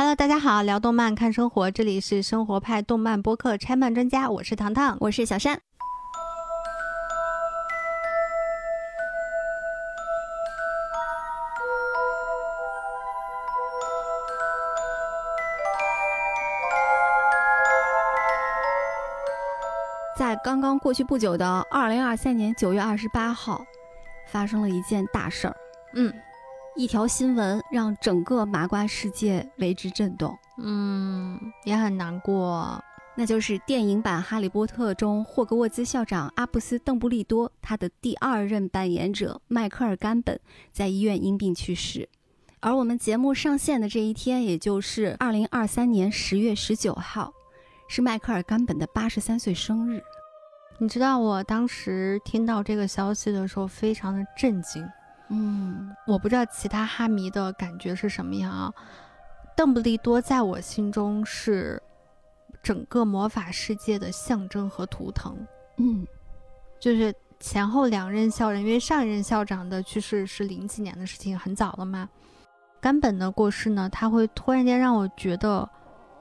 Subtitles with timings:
[0.00, 5.60] Hello，大家好，聊动漫看生活，这里是生活派动漫播客拆漫专家，我是糖糖，我是小山。
[20.16, 23.62] 在刚刚过去不久的二零二三年九月二十八号，
[24.28, 25.54] 发生了一件大事儿。
[25.92, 26.10] 嗯，
[26.80, 30.34] 一条新闻让整个麻瓜世界为之震动。
[30.56, 32.82] 嗯，也很难过。
[33.14, 40.40] 那就是电影版《哈利波特》中霍格沃兹校长阿布斯·邓布利多，他的第二任扮演者迈克尔·甘本
[40.72, 42.08] 在医院因病去世。
[42.60, 47.30] 而我们节目上线的这一天，也就是二零二三年十月十九号。
[47.88, 50.02] 是迈克尔·甘本的八十三岁生日，
[50.78, 54.82] 你知道我当时听到这个消息的时候非常的震惊。
[55.30, 58.72] 嗯，我不知道其他哈迷的感觉是什么样啊。
[59.56, 61.82] 邓布利多在我心中是
[62.62, 65.36] 整个魔法世界的象征和图腾。
[65.78, 66.06] 嗯，
[66.78, 72.08] 就是前后两任校长，因为上一任校长的去世是零几年的事情，很早了嘛。
[72.80, 75.68] 甘本的过世呢，他会突然间让我觉得。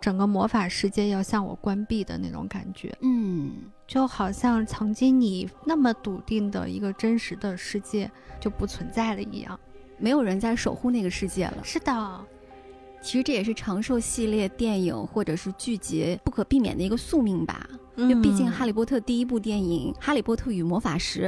[0.02, 3.52] 整个魔法世界要向我关闭的那种感觉，嗯，
[3.90, 8.10] 就好像曾经你那么笃定的一个真实的世界
[8.40, 9.60] 就不存在了一样，
[9.98, 11.58] 没有人在守护那个世界了。
[11.64, 12.26] 是的，
[13.02, 17.68] 其实这也是长寿系列电影或者是剧集不可避免的一个宿命吧。
[17.96, 21.24] 因为毕竟《哈利波特》第一部电影《哈利波特与魔法石》，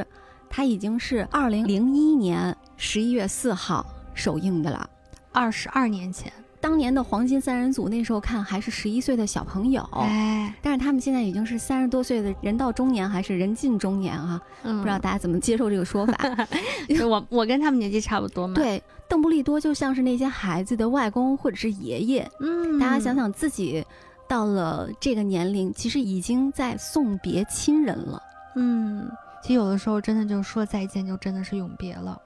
[0.48, 4.88] 它已经是二零零一年十一月四号首映的了，
[5.32, 6.32] 二十二年前。
[6.62, 14.40] 当年的黄金三人组那时候看还是十一岁的小朋友，哎，但是他们现在已经是三十多岁的人到中年还是人近中年啊？
[14.64, 16.16] 嗯，不知道大家怎么接受这个说法？
[17.10, 18.54] 我我跟他们年纪差不多嘛。
[18.62, 22.32] 对，邓布利多就像是那些孩子的外公或者是爷爷。
[22.40, 23.84] 嗯，大家想想自己
[24.28, 28.22] 到了这个年龄，其实已经在送别亲人了。
[28.56, 29.10] 嗯，
[29.42, 32.22] 其实有的时候真的就说再见，就真的是永别了。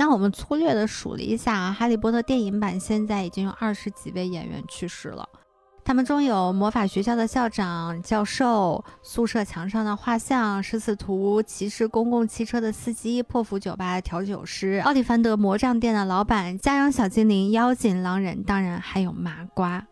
[0.00, 5.28] 那我们粗略的数了一下啊，《哈利波特》电影版现在已经有二十几位演员去世了，
[5.84, 19.86] 他们中有魔法学校的校长、教授、宿舍墙上的画像、食死徒、骑士公共汽车的司机、破釜酒吧的调酒师、奥利凡德魔杖店的老板、家养小精灵、妖精、狼人，当然还有麻瓜。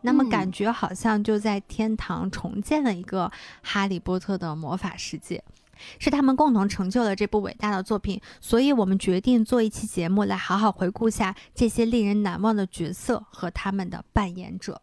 [0.00, 3.26] 那么感觉好像就在天堂重建了一个
[3.60, 5.44] 《哈利波特》的魔法世界。
[5.98, 14.80] 是他们共同成就了这部伟大的作品，所以我们决定做一期节目来好好回顾下这些令人难忘的角色和他们的扮演者。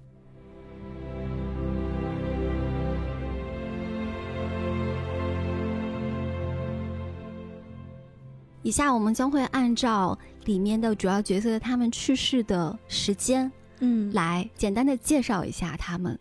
[8.63, 16.19] 以下我们将会按照里面的主要角色他们去世的时间，嗯，来简单的介绍一下他们。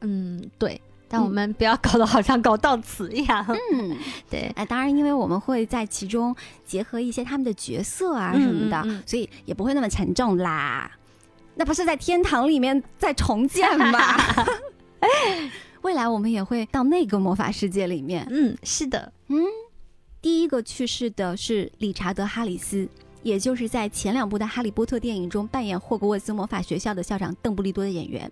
[0.00, 0.80] 嗯，对。
[1.12, 3.44] 但我们不要搞得好像搞悼词一样。
[3.74, 3.96] 嗯，
[4.30, 4.42] 对。
[4.54, 6.34] 哎，当然，因为我们会在其中
[6.64, 10.88] 结合一些他们的角色啊什么的，所以也不会那么沉重啦。
[11.56, 13.98] 那不是在天堂里面在重建吗？
[15.82, 18.24] 未来我们也会到那个魔法世界里面。
[18.30, 19.12] 嗯，是的。
[19.26, 19.42] 嗯，
[20.22, 22.88] 第一个去世的是理查德·哈里斯，
[23.24, 28.30] 也就是在前两部的《哈利波特》电影中扮演霍格沃兹魔法学校的校长邓布利多的演员。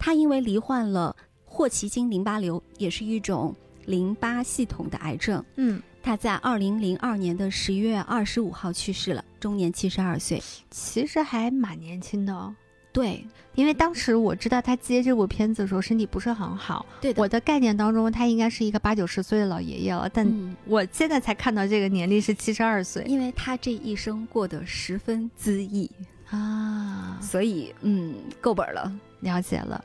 [0.00, 1.14] 他因为罹患了。
[1.52, 3.54] 霍奇金淋巴瘤也是一种
[3.84, 5.44] 淋巴系统的癌症。
[5.56, 10.42] 嗯，他在二零零二年的十一月二十五号去世了，终年七十二岁。
[10.70, 12.54] 其实还蛮年轻的。
[12.90, 13.22] 对，
[13.54, 16.86] 因为当时我知道他接这部片子的时候身体不是很好。
[17.02, 20.08] 对我的概念当中，他应该是一个八九十岁的老爷爷了。
[20.12, 25.90] 但我现在才看到这个年龄是七十二岁，因为他这一生过得十分恣意
[26.30, 28.90] 啊，所以嗯，够本了。
[29.20, 29.84] 了解了。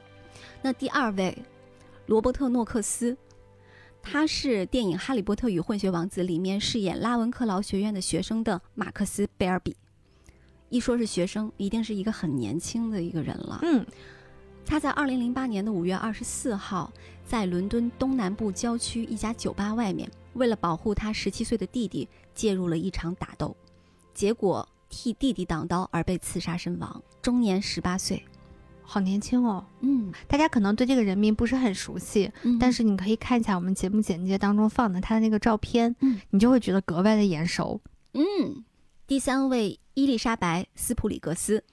[0.61, 1.37] 那第二位。
[2.07, 3.17] 罗伯特·诺克斯，
[4.01, 9.75] 他是电影《哈利波特与混血王子》里面饰演拉文克劳学院的学生的马克思·贝尔比。
[10.69, 13.59] 一说是学生，一定是一个很年轻的一个人了。
[13.63, 13.85] 嗯，
[14.65, 16.89] 他在二零零八年的五月二十四号，
[17.25, 23.53] 在伦敦东南部郊区一家酒吧外面，为了保护他十七岁的弟弟，介入了一场打斗，
[24.13, 28.23] 结果替弟弟挡刀而被刺杀身亡，终年十八岁。
[28.89, 37.81] 好年轻哦，嗯，大家可能对这个人名不是很熟悉，但是你可以看一下我们节目简介当中放的他的那个照片，嗯，你就会觉得格外的眼熟。
[38.13, 38.63] 嗯，
[39.05, 41.65] 第三位伊丽莎白·斯普里格斯，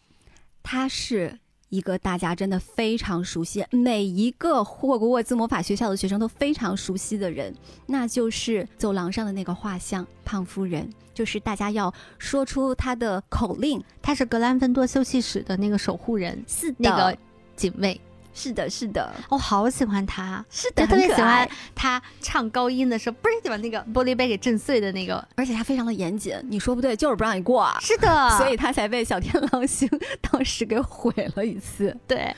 [0.64, 1.38] 她是
[1.74, 7.52] 一个大家真的非常熟悉，每一个霍格沃兹魔法学校的学生都非常熟悉的人，
[7.86, 13.82] 那就是走廊上的那个画像胖夫人，就是大家要说出她的口令。
[14.00, 17.18] 他是格兰芬多休息室的那个守护人，是的，那个
[17.56, 18.00] 警卫。
[18.34, 25.26] 是的，是的，我好喜欢他，是的，就特别喜很可爱欢他唱高音的时候，不是就把那个玻璃杯给震碎的那个。
[25.36, 29.88] 而且他非常的严谨，你说不对就是不让你过，是的， 所以他才被小天狼星
[30.20, 31.96] 当时给毁了一次。
[32.08, 32.34] 对，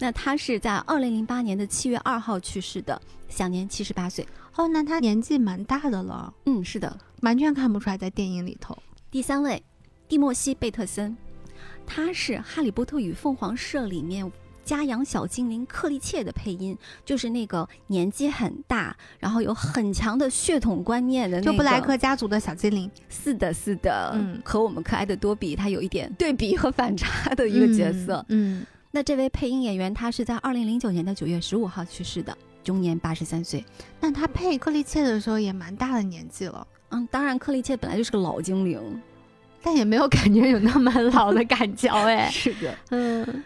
[0.00, 4.26] 那他是在二零零八年的七月二号去世的，享年七十八岁。
[4.56, 6.98] 哦，那他年纪蛮大的了，嗯，是的。
[7.20, 8.76] 完全看不出来在电影里头。
[9.10, 9.62] 第三位，
[10.08, 11.16] 蒂莫西·贝特森，
[11.86, 14.30] 他是《哈利波特与凤凰社》里面
[14.64, 28.24] 家养小精灵克利切的配音，就是那个年纪很大，然后有很强的血统观念的那个就布莱克家族的小精灵，是的，是的，嗯和我们可爱的多比，他有一点对比和反差的一个角色。
[28.28, 33.64] 嗯，那这位配音演员，他是在二零零九年的九月十五号去世的，终年八十三岁。
[34.00, 39.00] 那他配克利切的时候也蛮大的年纪了，嗯，当然，克利切本来就是个老精灵。
[39.62, 42.28] 但也没有感觉有那么老的感觉哎。
[42.32, 42.74] 是的。
[42.92, 43.44] 嗯，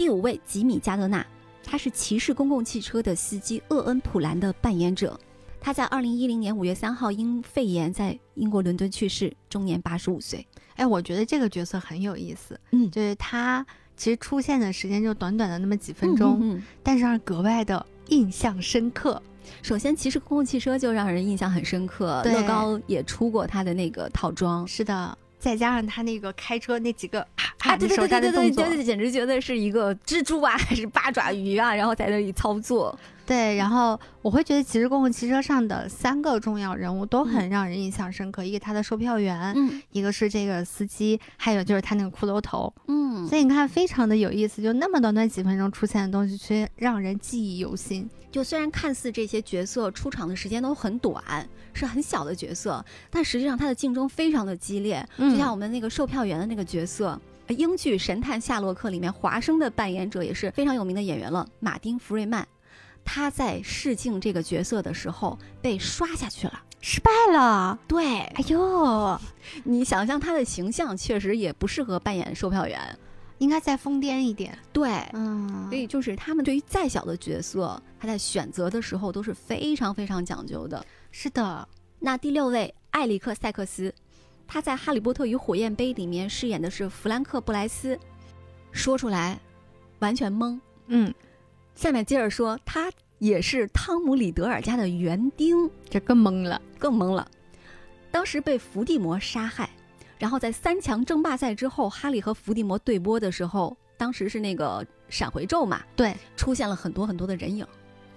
[0.00, 1.22] 第五位，吉米·加德纳，
[1.62, 5.20] 他是骑士公共汽车的司机厄恩·普兰的扮演者。
[5.60, 10.46] 他在二零一零年五月三号因肺炎在英国伦敦去世，终年八十五岁。
[10.76, 19.22] 哎，我觉得这个角色很有意思，嗯就是他其实出现的时间就短短的那么几分钟，嗯嗯但是让人格外的印象深刻。
[19.60, 24.66] 首先，骑士公共汽车就让人印象很深刻，乐高也出过他的那个套装。
[24.66, 32.96] 是的，再加上他那个开车那几个啊啊，啊对对对对对对，对简直觉得是一个蜘蛛啊， 还是八爪鱼啊，然后在那里操作。
[33.30, 42.74] 对，然后我会觉得其实公共汽车上的三个重要人物都很让人印象深刻，一个他的售票员，嗯一个是这个司机，还有就是他那个骷髅头。
[42.88, 48.10] 嗯，所以你看，非常的有意思，就那么短短几分钟出现的东西，却让人记忆犹新。
[48.32, 51.22] 就虽然看似这些角色出场的时间都很短，
[51.72, 55.06] 是很小的角色，但实际上他的竞争非常的激烈。
[55.18, 57.16] 嗯就像我们那个售票员的那个角色，
[57.46, 62.44] 呃英剧《神探夏洛克》里面华生的扮演者也是非常有名的演员了，马丁·福瑞曼。
[63.04, 66.62] 他在试镜这个角色的时候被刷下去了。
[66.80, 69.20] 失败了，对，哎呦，
[69.64, 72.98] 你想象他的形象确实也不适合扮演售票员。
[73.38, 74.58] 应该再疯癫一点。
[74.70, 80.84] 对，嗯，所以就是他们对于再小的角色，他在选择的时候都是非常非常讲究的。
[81.10, 81.66] 是的，
[81.98, 83.94] 那第六位，艾里克·塞克斯，
[84.46, 87.98] 他在《哈利波特与火焰杯》里面饰演的是弗兰克·布莱斯，
[88.72, 89.40] 说出来
[90.00, 90.60] 完全懵。
[90.88, 91.12] 嗯，
[91.80, 95.56] 下面接着说，他也是汤姆·里德尔家的园丁，
[95.88, 96.60] 这更懵了。
[96.78, 97.26] 更懵了。
[98.10, 99.70] 当时被伏地魔杀害，
[100.18, 107.66] 然后在三强争霸赛之后，哈利和伏地魔对播的时候，当时是那个闪回咒嘛，对出现了很多很多的人影，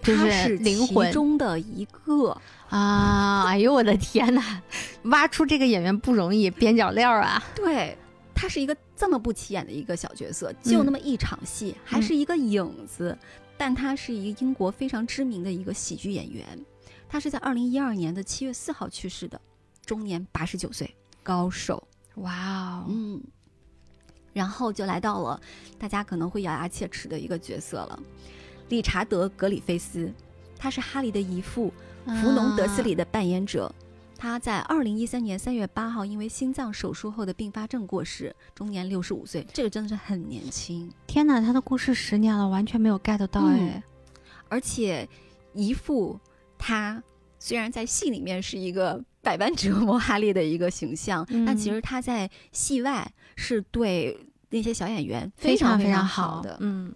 [0.01, 2.38] 就是他是灵魂其中的一个。
[2.68, 4.62] 啊，哎呦我的天哪，
[5.04, 7.42] 挖出这个演员不容易，边角料啊。
[7.56, 7.98] 对，
[8.36, 13.18] 他是一个这么不起眼的一个小角色，就那么一场戏，还是一个影子，
[13.65, 16.45] 但他是一个英国非常知名的一个喜剧演员。
[17.07, 19.39] 他是在二零一二年的七月四号去世的，
[19.86, 20.94] 终年八十九岁，
[21.24, 21.81] 高寿。
[22.15, 23.24] 哇哦，嗯，
[24.33, 25.39] 然后就来到了
[25.80, 27.98] 大家可能会咬牙切齿的一个角色了，
[28.68, 30.12] 理查德·格里菲斯，
[30.57, 31.71] 他是哈利的姨父
[32.06, 33.74] 弗农德斯里的扮演者。
[34.23, 39.45] 他在二零一三年三月八号因为心脏手术后的并发症过世，终年六十五岁。
[39.51, 43.83] 这个真的是很年轻，天哪，他的故事十年了，完全没有 get 到嗯哎。
[44.48, 45.05] 而且
[45.51, 46.17] 姨父
[46.57, 47.03] 他
[47.38, 53.05] 虽然在戏里面是一个百般折磨哈利的一个形象，嗯但其实他在戏外
[53.36, 54.17] 是对
[54.50, 56.57] 那些小演员非常常非常好的。
[56.62, 56.95] 嗯，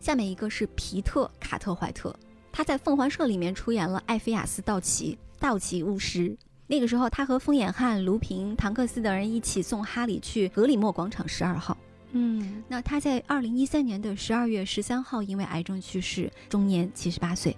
[0.00, 2.18] 下面一个是皮特·卡特怀特，
[2.50, 6.34] 他在《凤凰社》里面出演了艾菲亚斯·道奇，道奇巫师。
[6.66, 11.76] 那个时候，他和风眼汉、卢平、唐克斯等人一起送哈利去格里莫广场十二号。
[12.12, 17.56] 嗯，那他在二零一三年的十二月十三号因为癌症去世，终年七十八岁。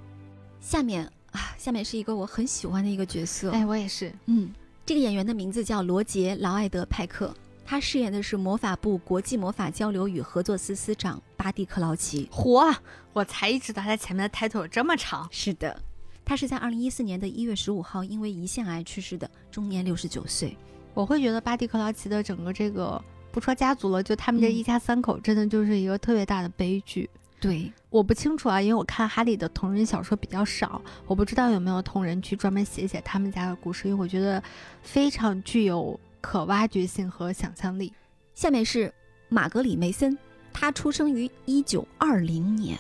[0.61, 4.13] 下面啊，下面是一个我很喜欢的一个角色，哎，我也是。
[4.25, 4.51] 嗯，
[4.85, 7.33] 这个演员的名字叫罗杰·劳埃德·派克，
[7.65, 12.29] 他饰演的是魔法部国际魔法交流与合作司司长巴蒂克劳奇。
[12.33, 12.75] 嚯，
[13.13, 15.29] 我才意识到他前面的 title 有这么长。
[15.31, 15.81] 是的，
[16.27, 20.57] 他是在二零一四年的一月十五号因为胰腺癌去世的，终年六十九岁。
[20.93, 27.09] 我会觉得巴蒂克劳奇的整个这个不说家族了，就他们这嗯一家三口，真的就是一个特别大的悲剧。
[27.39, 34.43] 对，我不清楚啊，因为我看哈利的同人小说比较少，我不知道有没有同人去专门写写他们家的故事，因为我觉得
[34.83, 37.93] 非常具有可挖掘性和想象力。
[38.35, 38.93] 下面是
[39.29, 40.19] 马格里梅森，
[40.53, 42.77] 他出生于一九二零年，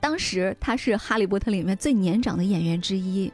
[0.00, 3.30] 当时他是《哈利波特》里面最年长的演员之一，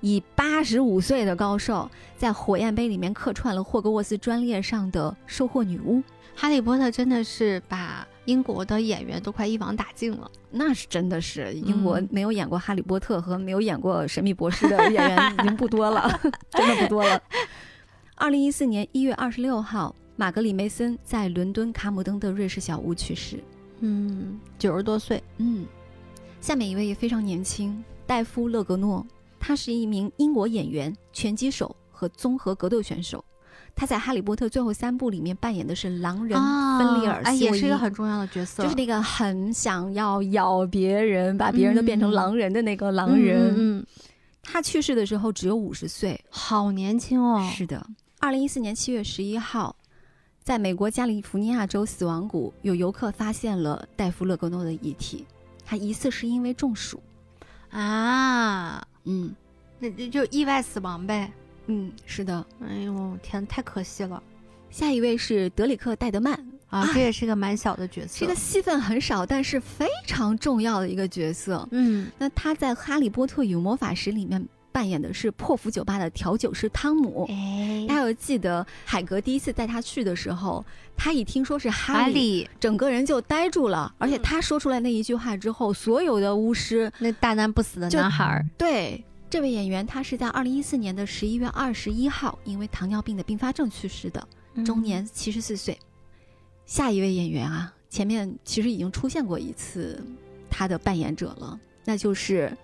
[0.00, 6.02] 以八十五岁的高寿，在火焰杯里面客串了霍格沃茨专列上的售货女巫。
[6.34, 10.30] 哈利波特真的是把英国的演员都快一网打尽了。
[10.50, 16.20] 那是真的是， 英国没有演过《哈利波特》和没有演过《神秘博士》的演员已经不多了，
[16.50, 17.20] 真的不多了。
[18.14, 23.42] 二零一四年一月二十六号，玛格里梅森在伦敦卡姆登的瑞士小屋去世。
[23.80, 25.22] 嗯，九十多岁。
[25.38, 25.66] 嗯，
[26.46, 29.04] 下面一位也非常年轻，戴夫·勒格诺，
[29.40, 33.24] 他是一名英国演员、拳击手和综合格斗选手。
[33.74, 36.38] 他在《哈利波特》最后三部里面扮演的是狼人
[36.78, 43.52] 芬利尔斯，也是一个很重要的角色，就是那个很想要咬别人，把别人都变成狼人的那个狼人。
[43.56, 43.86] 嗯，
[44.40, 47.44] 他去世的时候只有五十岁，好年轻哦。
[47.52, 47.84] 是的。
[48.20, 49.74] 二零一四年七月十一号，
[50.44, 55.26] 在美国加利福尼亚州死亡谷，有游客发现了戴夫·勒格诺的遗体，
[55.66, 57.02] 他疑似是因为中暑。
[57.70, 59.34] 啊，嗯，
[59.78, 61.30] 那那就意外死亡呗。
[61.66, 62.46] 嗯，是的。
[62.66, 64.22] 哎呦天，太可惜了。
[64.70, 66.32] 下一位是德里克·戴德曼
[66.68, 71.66] 啊，这也是个蛮小的角色，这个戏份很少，但是非常重要的一个角色。
[71.72, 74.48] 嗯，那他在《哈利波特与魔法石》里面。
[74.76, 77.24] 扮演的是破釜酒吧的调酒师汤姆。
[77.30, 80.62] 哎，大家有记得海格第一次带他去的时候，
[80.94, 83.90] 他一听说是哈利，整个人就呆住了。
[83.96, 94.28] 而且他说出来那一句话之后，所有的巫师，那大难不死的男孩，对这位演员，他是在二零一四年的十一月二十一号，因为糖尿病的并发症去世的，
[94.62, 95.78] 终年七十四岁。
[96.66, 100.04] 下一位演员啊，前面其实已经出现过一次
[100.50, 102.54] 他的扮演者了，那就是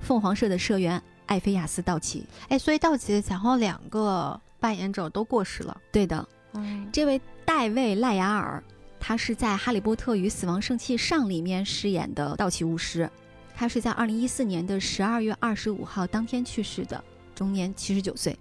[0.00, 1.02] 凤凰社的社员。
[1.28, 5.80] 艾菲亚斯·道奇，哎，所以道奇前后两个扮演者都过世了。
[5.92, 8.62] 对的，嗯，这位戴维·赖雅尔，
[8.98, 13.08] 他是在《哈利波特与死亡圣器上》里面饰演的道奇巫师，
[13.54, 17.04] 他是在二零一四年的十二月二十五号当天去世的，
[17.34, 18.36] 终年七十九岁。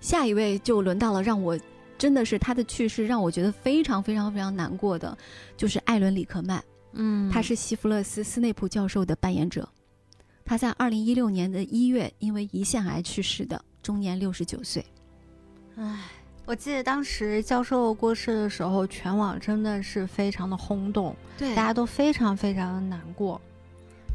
[0.00, 1.58] 下一位就轮到了让我
[1.96, 5.16] 真的是他的去世让我觉得非常非常非常难过的，
[5.56, 9.68] 就是艾伦·里克曼，嗯，他是西弗勒斯·斯内普教授的扮演者。
[10.48, 14.82] 他在二零一六年的一月因为胰腺癌去世的，终年六十九岁。
[15.76, 16.04] 唉，
[16.46, 23.38] 我记得当时教授过世的时候，全网真的是非常的轰动，对，大家都非常非常的难过，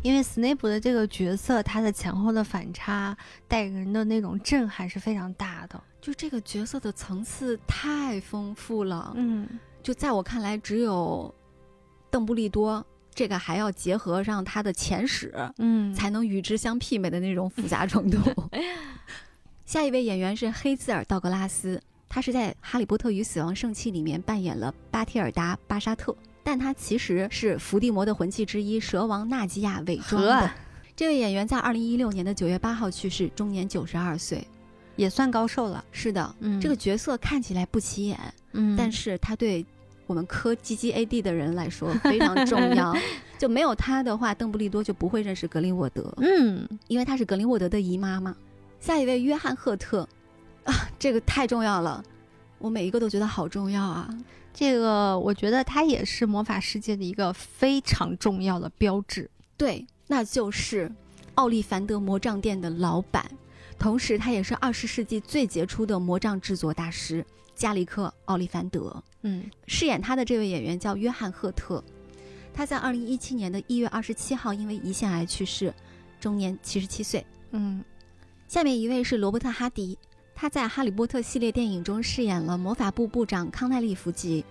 [0.01, 3.15] 因为斯内普的这个角色，他的前后的反差
[3.47, 9.13] 带给人的那种震撼是非常大的，就这个角色的层次太丰富了。
[9.15, 9.47] 嗯，
[9.83, 11.31] 就在我看来，只有
[12.09, 12.83] 邓布利多。
[13.13, 18.17] 这个还要结合上他的前史，嗯，才能与之相媲美的那种复杂程度。
[19.65, 30.51] 下一位演员是黑兹尔·道格拉斯，他是在《哈利波特与死亡圣器》里面扮演了巴提尔达·巴沙特，但他其实是伏地魔的魂器之一蛇王纳吉亚伪装的。
[30.95, 34.47] 这位演员在二零一六年的九月八号去世，终年九十二岁，
[34.95, 35.83] 也算高寿了。
[35.91, 38.19] 是的，嗯，这个角色看起来不起眼，
[38.51, 39.65] 嗯，但是他对。
[40.13, 42.95] 我们科 G G A D 的人来说非常重要，
[43.39, 46.13] 就没有他的话，邓布利多就不会认识格林沃德。
[46.17, 48.35] 嗯，因为他是格林沃德的姨妈嘛。
[48.79, 50.07] 下一位约翰赫特，
[50.65, 52.03] 啊，这个太重要了，
[52.59, 54.07] 我每一个都觉得好重要啊。
[54.53, 59.27] 这个我觉得他也是魔法世界的一个非常重要的标志。
[59.57, 60.91] 对，那就是
[61.33, 63.25] 奥利凡德魔杖店的老板，
[63.79, 67.25] 同时他也是二十世纪最杰出的魔杖制作大师
[67.55, 69.03] 加里克·奥利凡德。
[69.21, 71.83] 嗯，饰演他的这位演员叫约翰·赫特，
[72.53, 75.73] 他在二零一七年的一月二十七号因为胰腺癌去世，
[76.19, 77.25] 终年七十七岁。
[77.51, 77.83] 嗯，
[78.47, 79.97] 下面一位是罗伯特·哈迪，
[80.35, 84.43] 他在《哈利波特》系列电影中饰演了魔法部部长康奈利·福吉。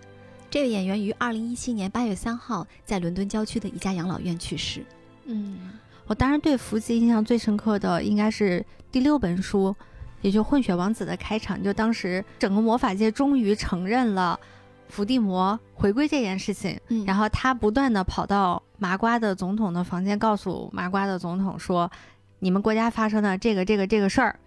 [0.51, 4.85] 这位演员于二零一七年八月三号在伦敦郊区的一家养老院去世。
[5.25, 5.71] 嗯，
[6.07, 9.75] 我当然对福吉印象最深刻的应该是第六本书，
[10.23, 14.41] 也就《混血王子》的开场，就当时整个魔法界终于承认了。
[14.89, 21.91] 伏地魔回归这件事情，嗯，然后他不断的跑到麻瓜的总统的房间，告诉麻瓜的总统说
[22.41, 24.39] ：“你们国家发生的这个这个这个事儿，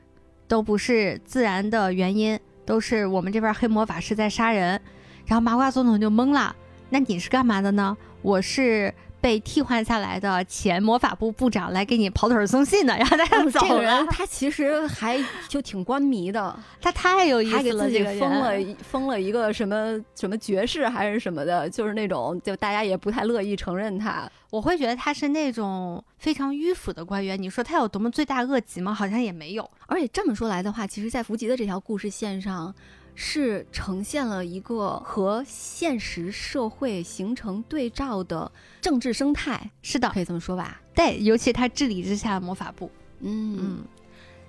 [0.48, 4.80] 都不是自然的原因，都是我们这边黑魔法师在杀人。”
[5.26, 6.56] 然后麻瓜总统就懵了
[6.92, 8.94] ：“那你是干嘛的呢？”我是。
[9.26, 13.68] 被替换下来的前魔法部部长来给你跑腿送信的，然后他就 走了。
[13.68, 18.52] 这个人他其实还就挺官迷的， 他太有意思了，还给自己封了
[18.84, 24.30] 封了一个什么什么爵士还是什么的，就是那种就大家也不太乐意承认他。
[24.52, 27.42] 我会觉得他是那种非常迂腐的官员。
[27.42, 28.94] 你说他有多么罪大恶极吗？
[28.94, 29.68] 好像也没有。
[29.88, 32.72] 而且这么说来的话，其实，在福吉的这条故事线上。
[33.16, 40.82] 是呈现了一个和现实社会形成对照的政治生态，是的，可以这么说吧？
[40.94, 42.92] 对，尤其他治理之下的魔法部。
[43.22, 43.86] 嗯嗯，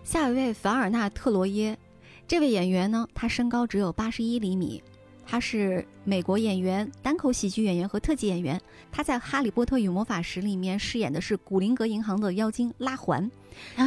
[0.03, 1.79] 下一位凡尔纳特罗耶，
[2.27, 4.83] 这位演员呢，他身高只有八十一厘米，
[5.27, 8.61] 他是美国演员、单口喜剧演员和特技演员。
[8.93, 13.31] 他在《哈利波特与魔法石》里面饰演的是古灵阁银行的妖精拉环
[13.77, 13.85] 啊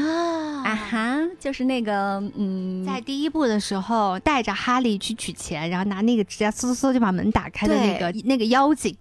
[0.64, 8.96] 啊哈，就是那个嗯，在第一部的时候带着哈利去取钱，然后拿那个指甲嗖嗖嗖就把门打开的那个那个妖精，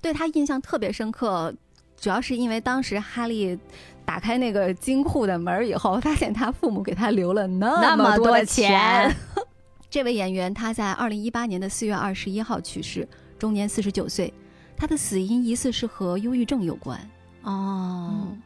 [0.00, 1.54] 对他印象特别深刻，
[1.96, 3.58] 主要是因为当时哈利。
[4.06, 9.10] 打开那个金库的门以后，发现他父母给他留了那么多的钱。
[9.94, 13.06] 这位演员他在二零一八年的四月二十一号去世，
[13.38, 14.34] 终年四十九岁。
[14.76, 16.98] 他的死因疑似是和忧郁症有关。
[17.42, 18.42] 哦，嗯、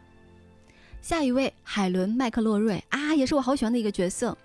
[1.00, 4.36] 下一位海伦麦克洛瑞啊，也是我好喜欢的一个角色。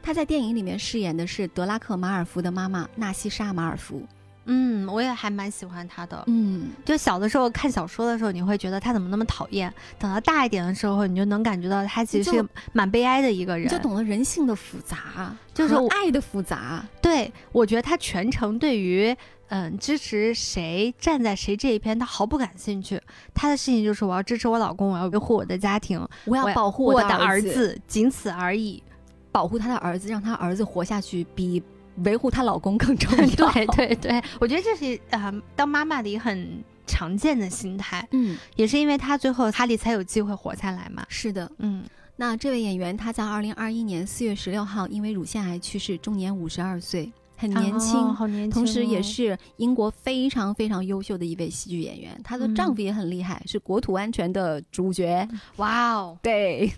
[0.00, 4.06] 他在电影里面饰演的是德拉克马尔福的妈妈纳西莎马尔福。
[4.44, 6.22] 嗯，我也还蛮喜欢他的。
[6.26, 16.84] 嗯，就小的时候看小说的时候，你会觉得他怎么那么讨厌；等到大一点的时候，你就能感觉到他其实是蛮悲哀的一个人，就懂了人性的复杂，就是爱的复杂。
[17.00, 19.16] 对，我觉得他全程对于
[19.48, 23.00] 嗯支持谁站在谁这一边，他毫不感兴趣。
[23.32, 28.82] 他的事情就是我要支持我老公，我要维护我的家庭，我要保护我的儿子，仅此而已。
[29.30, 31.62] 保护他的儿子，让他儿子活下去，比。
[32.04, 33.26] 维护她老公更重要。
[33.52, 38.06] 对对对，我觉得这是啊、呃，当妈妈的一个很常见的心态。
[38.12, 41.04] 嗯，也是因为她最后哈利才有机会活下来嘛。
[41.08, 41.84] 是的，嗯。
[42.14, 48.52] 那这位演员他在二零二一年四月十六号因为乳腺癌去世，终年五十二岁，很年轻，哦、好年轻、哦。
[48.52, 52.20] 同时也是英国非常非常优秀的一位喜剧演员。
[52.22, 55.26] 她的丈夫也很厉害，嗯、是国土安全的主角。
[55.56, 56.70] 哇哦，对。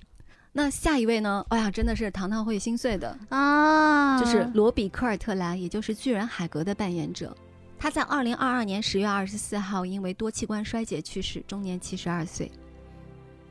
[0.57, 1.45] 那下一位呢？
[1.49, 4.17] 哎呀，真的是糖糖会心碎的啊！
[4.21, 7.37] 就是罗比·科尔特兰，也就是巨人海格的扮演者。
[7.77, 12.53] 他在二零二二年十月二十四号因为多器官衰竭去世，终年七十二岁。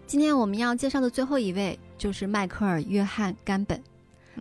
[0.08, 3.84] 今天我们要介绍的最后一位就是迈克尔·约翰·甘本，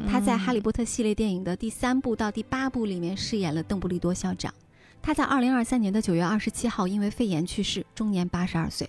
[0.09, 4.55] 他在《哈利波特》系列电影的第三部到第八部里面饰演了邓布利多校长。
[5.03, 8.89] 他在二零二三年的九月二十七号因为肺炎去世，终年八十二岁。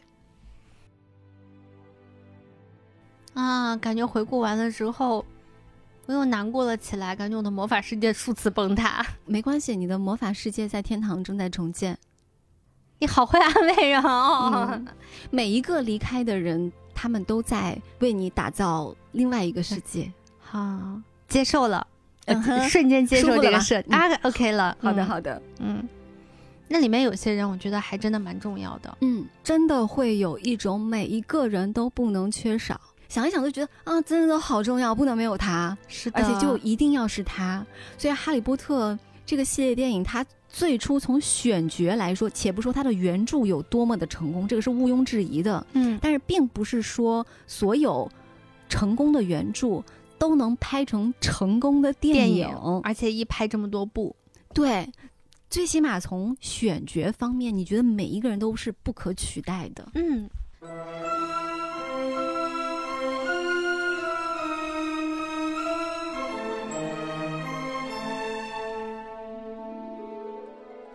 [3.34, 5.26] 啊，感觉回顾完了之后，
[6.06, 9.06] 我又难过了起来，感觉我的魔法世界数次崩塌。
[9.26, 11.98] 没关系，你的魔法世界在天堂正在重建。
[13.00, 14.88] 你好会安慰人哦、嗯！
[15.30, 20.10] 每一个离开的人，他们都在为你打造另外一个世界。
[20.39, 21.86] 好，接受了，
[22.28, 24.78] 嗯、瞬间接受这个设、嗯、啊，OK 了。
[24.80, 25.86] 好的，好的，嗯。
[26.69, 28.98] 那里面有些人，我觉得还真的蛮重要的。
[29.02, 32.80] 嗯，真的会有一种每一个人都不能缺少。
[33.13, 35.78] 想一想就觉得啊，真的好重要，不能没有他。
[35.88, 37.63] 是的，而且就一定要是他。
[37.95, 45.63] 所以《哈利波特》这个系列电影，它最初从选角来说，且不说它的原著有多么的成功，这个是毋庸置疑的。
[45.73, 48.12] 嗯，但是并不是说所有
[48.67, 49.84] 成功的原著
[50.17, 54.15] 都能拍成成功的电影，电影而且一拍这么多部。
[54.56, 54.91] 对，
[55.52, 59.88] 最起码从选角方面，你觉得每一个人都是不可取代的。
[59.93, 60.28] 嗯。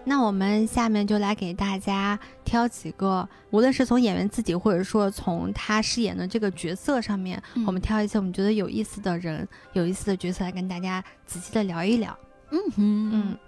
[0.08, 12.18] 那我们下面就来给大家挑几个，无论是从演员自己，或者说从他饰演的这个角色上面，嗯、我们挑一些我们觉得有意思的人、有意思的角色来跟大家仔细的聊一聊。
[12.50, 13.38] 嗯哼嗯。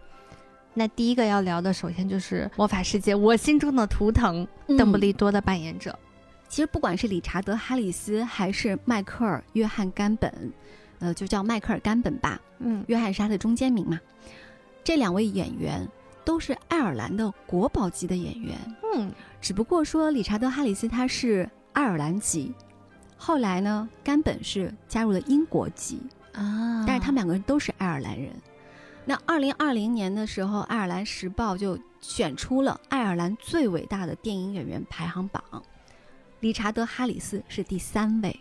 [0.74, 5.98] 那第一个要聊的，首先就是《魔法世界》我心中的图腾嗯邓布利多的扮演者。
[6.50, 10.52] 其实不管是理查德·哈里斯还是迈克尔·约翰·甘本，
[10.98, 12.38] 呃，就叫迈克尔·甘本吧。
[12.58, 13.98] 嗯，约翰是他的中间名嘛。
[14.84, 15.88] 这两位演员。
[16.24, 18.56] 都是爱尔兰的国宝级的演员，
[18.94, 22.54] 嗯，只不过说理查德·哈里斯他是爱尔兰籍，
[23.16, 26.00] 后来呢，甘本是加入了英国籍。
[26.32, 28.30] 啊，但是他们两个人都是爱尔兰人。
[29.04, 35.42] 那二零二零年的时候，爱尔兰时报就选出了爱尔兰最伟大的电影演员排行榜，
[36.38, 38.38] 理查德·哈里斯是第三位，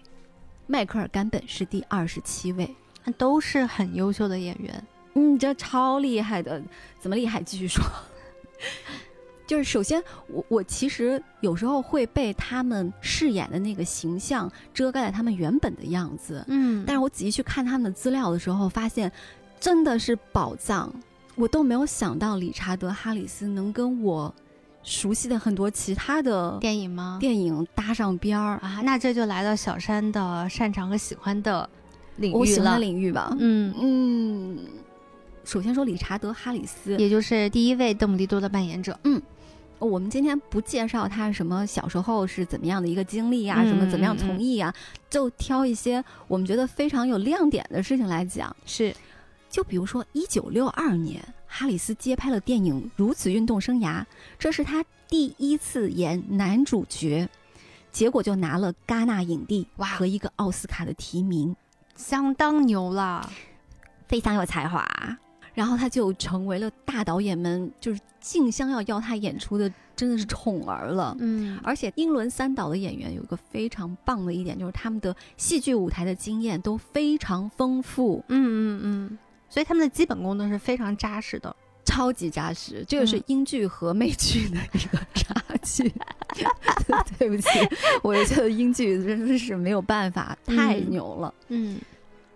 [0.67, 2.75] 迈克尔·甘本是第二十七位，
[3.17, 4.85] 都是很优秀的演员。
[5.15, 6.61] 嗯，这超厉害的，
[6.99, 7.41] 怎么厉害？
[7.41, 7.83] 继续说。
[9.47, 16.45] 就是首先，我我其实有时候会被他们饰演的那个形象遮盖了他们原本的样子。
[16.47, 19.11] 嗯，但是我仔细去看他们的资料的时候，发现
[19.59, 20.93] 真的是宝藏。
[21.35, 24.31] 我都没有想到理查德·哈里斯能跟我
[24.83, 27.17] 熟悉的很多其他的电影吗？
[27.19, 31.67] 电影搭上边儿啊，那这就来到小山的擅长和喜欢的
[32.17, 32.39] 领域了。
[32.39, 33.35] 我喜欢的领域吧。
[33.39, 34.59] 嗯嗯。
[35.43, 38.99] 首先说理查德·哈里斯，也就是第一位邓布利多的扮演者。
[39.03, 39.21] 嗯
[39.79, 44.73] 我们今天不介绍他什么小时候是怎么样的一个经历啊，嗯什么怎么样从艺啊，
[45.09, 48.53] 就挑一些我们觉得非常有亮点的事情来讲。
[48.65, 48.93] 是，
[49.49, 54.01] 就比如说，一九六二年，哈里斯接拍了电影《如此运动生涯》，
[54.37, 57.29] 这是他第一次演男主角，
[57.89, 61.55] 结果就拿了戛纳影帝哇和一个奥斯卡的提名，
[61.95, 63.31] 相当牛了。
[64.09, 64.85] 非常有才华。
[65.59, 71.13] 然后他就成为了大导演们就是竞相要邀他演出的，真的是宠儿了。
[71.19, 79.17] 嗯而且英伦三岛的演员有一个非常棒的一点，就是他们的戏剧舞台的经验都非常丰富，嗯嗯嗯，
[79.49, 81.53] 所以他们的基本功都是非常扎实的。
[81.83, 82.85] 超级扎实。
[82.87, 85.91] 这个是嗯英剧和美剧的一个 差距。
[87.19, 87.49] 对不起，
[88.01, 91.33] 我觉得英剧真的是没有办法，太嗯牛了。
[91.49, 91.77] 嗯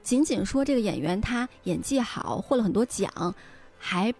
[0.04, 3.34] 仅仅说这个演员他演技好，获了很多奖，
[3.78, 4.14] 还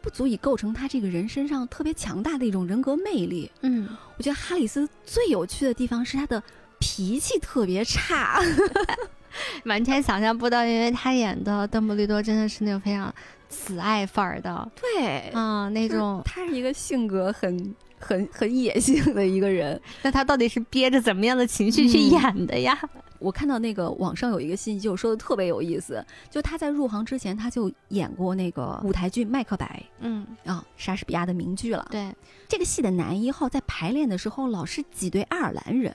[0.00, 3.50] 不足以构成他这个人身上特别强大的一种人格魅力。
[3.62, 6.42] 嗯，我觉得哈里斯最有趣的地方是他的
[6.78, 8.40] 脾气特别差。
[9.66, 13.12] 完全想象不到，因为他演的邓布利多真的是那种非常
[13.50, 16.22] 慈爱范儿的，对，嗯，那就是种。
[16.24, 19.78] 他是一个性格很 很很野性的一个人。
[20.02, 22.78] 那他到底是憋着怎么样的情绪去嗯演的呀？
[23.18, 31.86] 我看到那个网上有一个信息，就说的特别有意思，就他在入行之前他就演过那个舞台剧《麦克白嗯，》啊，莎士比亚的名剧了。
[31.90, 32.14] 对，
[32.48, 35.94] 这个戏的男一号在排练的时候老是挤兑爱尔兰人，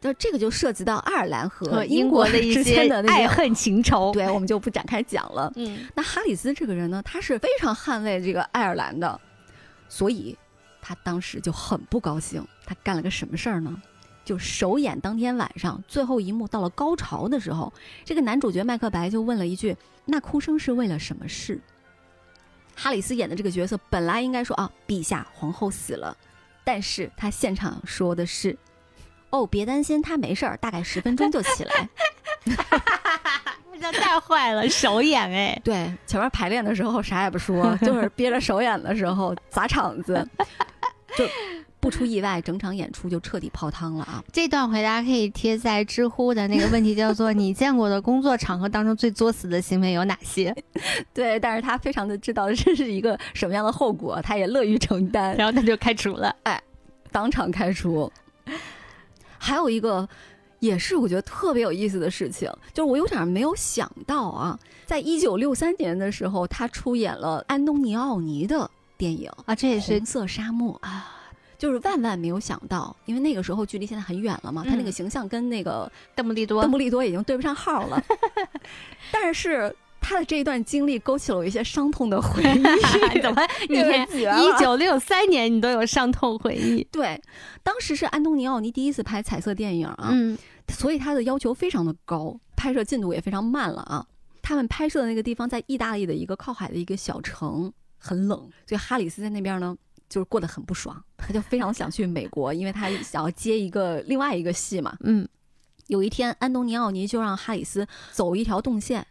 [0.00, 3.22] 就这个就涉及到爱尔兰和和英英国的一之间些的那些。
[3.22, 5.52] 爱恨情仇。，对，我们就不展开讲了。
[5.56, 9.20] 嗯那哈里斯这个人呢，他是非常捍卫这个爱尔兰的，
[9.88, 10.36] 所以
[10.80, 12.44] 他当时就很不高兴。
[12.64, 13.82] 他干了个什么事儿呢？
[14.28, 17.72] 就首演当天晚上最后一幕到了高潮的时候，
[18.04, 21.58] 这个男主角麦克白就问了一句：“那哭声是为了什么事？”
[22.76, 26.14] 哈里斯演的这个角色本来应该说啊，陛下皇后死了，
[26.62, 28.54] 但是他现场说的是
[29.30, 31.88] ：“哦，别担心，他没事儿，大概十分钟就起来。
[33.80, 40.28] ”这太坏了，首演哎，对，前面排练的时候啥也不说，就是憋着首演的时候砸场子，
[41.16, 41.24] 就
[41.88, 44.22] 不出意外，整场演出就彻底泡汤了啊！
[44.30, 50.54] 这段回答可以贴在知乎的那个问题，叫做“你见过的工作场合当中最作死的行为有哪些
[51.14, 56.36] 对，但是他非常的知道这是一个什么样的后果，他也乐于承”，担，然后他就开除了。
[56.42, 56.60] 哎
[57.10, 58.12] 当场开除。
[59.38, 60.06] 还有一个。
[60.60, 71.14] 也是我觉得特别有意思的事情，就是我有点没有想到啊，在一九六三年的时候，他出演了安东尼奥尼的电影啊，这也《是红色沙漠》啊，
[71.58, 78.00] 就是万万没有想到，因为那个时候距离现在很远了嘛，他那个嗯形象跟那个 邓布利多邓布利多已经对不上号了。
[79.10, 82.62] 但是他的这一段经历勾起了我一些伤痛的回忆。
[83.20, 83.42] 怎么？
[83.68, 86.86] 你一九六三年你都有伤痛回忆？
[86.92, 87.20] 对，
[87.64, 94.06] 当时是安东尼奥尼第一次拍彩色电影啊，嗯所以他的要求非常的高，拍摄进度也非常慢了啊。
[94.42, 99.76] 他们拍摄的那个地方在意大利的一个靠海的一个小城，很冷，所以哈里斯在那边呢。
[100.08, 104.96] 就是过得很不爽，他就非常想去美国，因为他想要接一个另外一个戏嘛。
[105.00, 105.28] 嗯
[105.88, 109.06] 有一天，安东尼奥尼就让哈里斯走一条动线，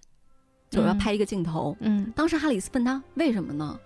[0.69, 1.75] 就是要拍一个镜头。
[1.79, 3.79] 嗯当时哈里斯问他为什么呢？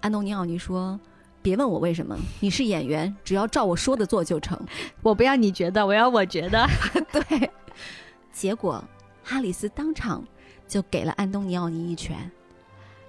[0.00, 0.98] 安东尼奥尼说
[1.40, 4.60] ：“别问我为什么，你是演员，只要照我说的做就成。
[5.00, 6.68] 我不要你觉得，我要我觉得。
[7.12, 7.50] ”对，
[8.32, 8.84] 结果
[9.22, 10.22] 哈里斯当场
[10.66, 12.30] 就给了安东尼奥尼一拳，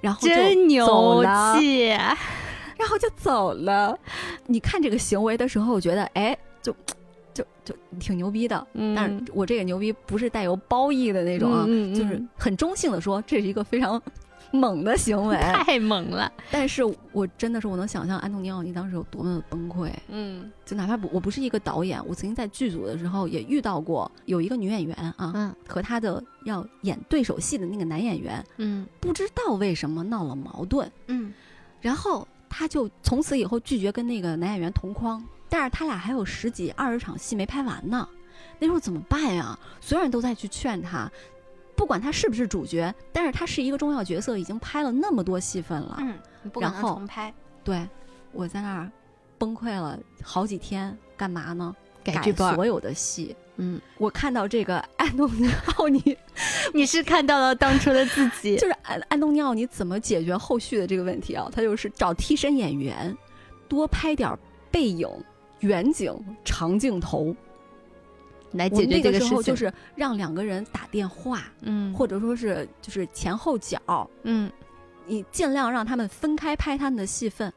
[0.02, 1.92] 然后就真走牛了，气！
[2.78, 3.98] 然后就走了。
[4.48, 6.76] 你看这个行为的时候，我觉得哎，就
[7.34, 8.68] 就就挺牛逼的。
[8.74, 14.02] 嗯但是我这个牛逼不是带有褒义的那种啊，嗯嗯嗯就是很中性的说，这是一个非常
[14.52, 15.36] 猛的行为。
[15.66, 16.32] 太猛了。
[16.52, 19.90] 但是我真的是我能想象安东尼奥尼当时有多么的崩溃。
[20.10, 31.34] 嗯就哪怕不我不是一个导演，我曾经在剧组的时候也遇到过有一个女演员啊，嗯和她的要演对手戏的那个男演员，嗯不知道为什么闹了矛盾，嗯
[31.82, 38.08] 然后他就从此以后拒绝跟那个男演员同框，但是他俩还有十几二十场戏没拍完呢，
[38.60, 39.58] 那时候怎么办呀？
[39.82, 41.12] 所有人都在去劝他，
[41.76, 45.98] 不管他是不是主角，但是他是一个重要角色，已经拍了那么多戏份了。
[46.00, 47.88] 嗯，你不可能然后重拍，对，
[48.32, 48.92] 我在那儿
[49.38, 51.76] 崩溃了好几天，干嘛呢？
[52.06, 52.56] 改改剧本。
[52.56, 53.36] 所有的戏。
[53.58, 56.18] 嗯，我看到这个 安东尼奥尼，
[56.74, 58.56] 你是看到了当初的自己。
[58.60, 61.50] 就是安安东尼奥尼怎么解决后续的这个问题啊？
[61.52, 63.16] 他就是找替身演员，
[63.68, 64.38] 多拍点儿
[64.70, 65.10] 背影、
[65.62, 66.14] 远景、
[66.44, 67.36] 长镜头。
[68.52, 74.50] 来解决这个事情，时候就是让两个人打电话，嗯或者说是就是前后脚，嗯
[75.06, 77.52] 你尽量让他们分开拍他们的戏份。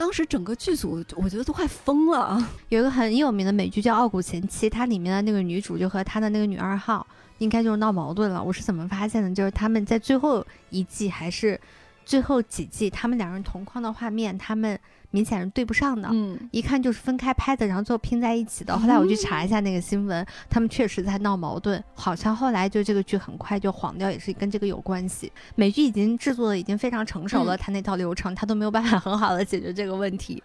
[0.00, 2.42] 当时整个剧组，我觉得都快疯了。
[2.70, 8.42] 有一个很有名的美剧叫《傲骨贤妻》，它里面的那个女主就和她的那个女二号应该就是闹矛盾了。
[8.42, 9.30] 我是怎么发现的？
[9.34, 11.60] 就是他们在最后一季还是
[12.06, 14.80] 最后几季，他们两人同框的画面，他们。
[15.12, 18.78] 明显是对不上的，嗯，一看就是分开拍的，然后最后拼在一起的。
[18.78, 25.32] 后来我去查一下那个新闻，他们确实在闹矛盾，好像后来就这个剧很快就黄掉，也是跟这个有关系。
[25.56, 30.42] 美剧已经制作的已经非常成熟了，它那套流程它都没有办法很好的解决这个问题。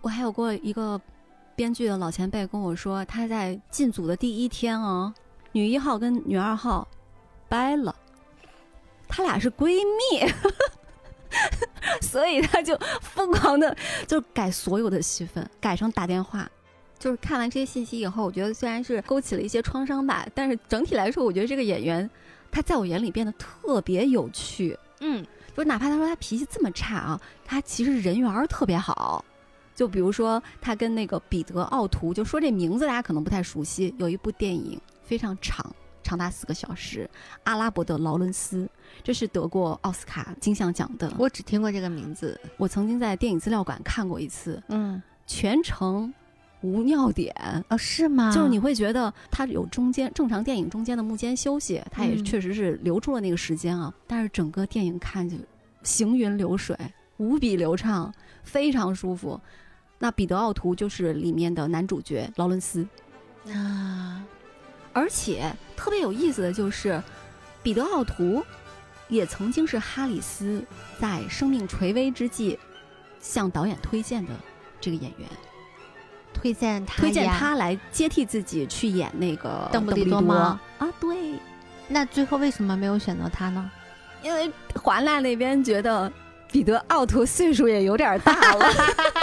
[0.00, 1.00] 我还有过一个
[1.56, 5.12] 编剧的老前辈跟我说，他在进组的第一天啊，
[5.52, 6.86] 女一号跟女二号
[7.48, 7.94] 掰了，
[9.08, 10.32] 他俩是闺蜜。
[12.00, 16.48] 所以他就疯狂的就改所有的戏份，改成打电话。
[16.98, 22.08] 就是看完这些信息以后，我觉得虽然是勾起了一些创伤吧，但是整体来说，我觉得这个演员
[22.50, 24.78] 他在我眼里变得特别有趣。
[25.00, 29.22] 嗯，就哪怕他说他脾气这么差啊，他其实人缘特别好。
[29.74, 35.74] 就比如说他跟那个彼得奥图，就说这名字大家可能不太熟悉，有一部电影非常长。
[36.04, 37.08] 长达四个小时，
[37.42, 38.68] 阿拉伯的劳伦斯，
[39.02, 41.12] 这是得过奥斯卡金像奖的。
[41.18, 44.62] 我只听过这个名字，我曾经在电影资料馆看过一次。
[44.68, 46.12] 嗯，全程
[46.60, 47.34] 无尿点
[47.68, 48.32] 哦，是吗？
[48.32, 53.92] 就是你会觉得它有中间正常电影中间的幕间休息，它也确实是留出了那个时间啊。
[54.06, 55.36] 但是整个电影看就
[55.82, 56.76] 行云流水，
[57.16, 58.12] 无比流畅，
[58.42, 59.40] 非常舒服。
[59.98, 62.86] 那彼得奥图就是里面的男主角劳伦斯
[63.48, 64.22] 啊。
[64.94, 67.02] 而且特别有意思的就是，
[67.62, 68.42] 彼得·奥图
[69.08, 70.64] 也曾经是哈里斯
[70.98, 72.58] 在生命垂危之际
[73.20, 74.32] 向导演推荐的
[74.80, 75.28] 这个演员，
[76.32, 80.60] 推荐他推荐他来接替自己去演那个邓布利多吗？
[80.78, 81.34] 啊，对。
[81.86, 83.70] 那最后为什么没有选择他呢？
[84.22, 86.10] 因为华纳那边觉得
[86.50, 88.66] 彼得·奥图岁数也有点大了。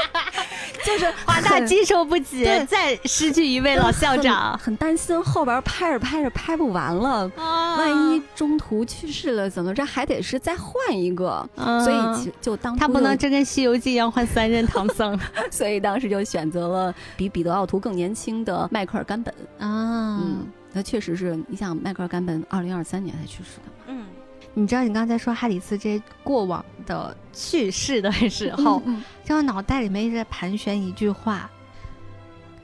[0.85, 9.85] 就是华大接受不起，再失去一位老校长，很担心后边拍着拍着拍不完了，万一中途去世了怎么着？
[9.85, 15.19] 还得是再换一个，所以就当他不能真跟《西游记》一样换三任唐僧，
[15.51, 24.05] 所以当时就选择了比彼得奥图更年轻的迈克尔甘本啊，嗯，那确实是，你想迈克尔甘本二零二三年才去世的，嗯。
[24.53, 28.81] 你知道你刚才说哈里斯这过往的去世的时候，
[29.23, 31.49] 就我脑袋里面一直在盘旋一句话。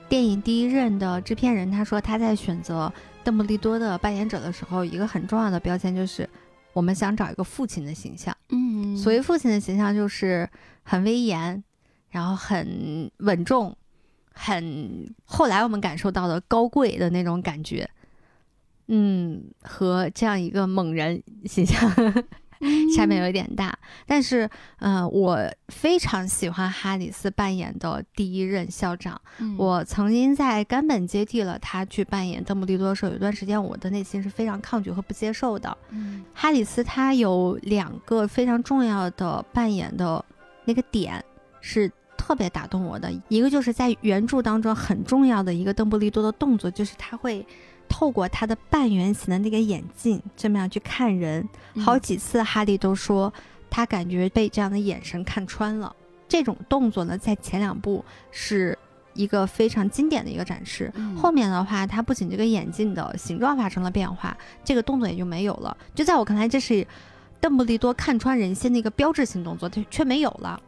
[0.10, 2.92] 电影第一任的制片人他说他在选择
[3.26, 6.30] 邓布利多的扮演者的时候，一个很重要的标签就是
[6.74, 8.36] 我们想找一个父亲的形象。
[8.50, 10.50] 嗯，所谓父亲的形象就是
[10.84, 11.62] 很威严，
[12.10, 13.76] 然后很稳重，
[14.34, 17.90] 很后来我们感受到的高贵的那种感觉。
[18.88, 21.92] 嗯，和这样一个猛人形象
[22.96, 29.22] 下面有点大，但是，呃，我非常喜欢哈里斯扮演的第一任校长。
[29.60, 35.78] 我曾经在冈本接替了他去扮演邓布利多的时候，有段时间我的内心是非常抗拒和不接受的。
[36.34, 40.26] 哈里斯他有两个非常重要的扮演的
[40.66, 41.24] 那个点
[41.62, 47.46] 是特别打动我的，一个就是在原著当中很重要的一个邓布利多的动作，就是他会。
[47.90, 51.48] 透过他的半圆形的那个眼镜，这么样去看人，
[51.84, 53.34] 好几次哈利都说
[53.70, 55.96] 他感觉被这样的眼神看穿了。
[56.28, 58.78] 这种动作呢，在前两部是
[59.14, 60.92] 一个非常经典的一个展示。
[61.16, 65.76] 后面的话，他不仅这个眼镜的形状发生了变化，这个动作也就没有了。
[65.96, 66.86] 就在我看来，这是
[67.40, 70.62] 邓布利多看穿人心的一个标志性动作，他却没有了。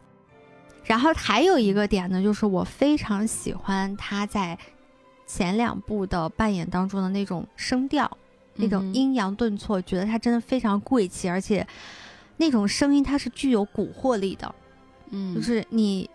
[0.84, 4.58] 然后还有一个点呢，就是我非常喜欢他在。
[5.32, 8.18] 前两部的扮演当中的那种声调，
[8.56, 11.64] 那种阴阳顿挫，觉得他真的非常贵气，而且
[12.36, 14.52] 那种声音他是具有蛊惑力的。
[15.10, 16.10] 嗯，就是你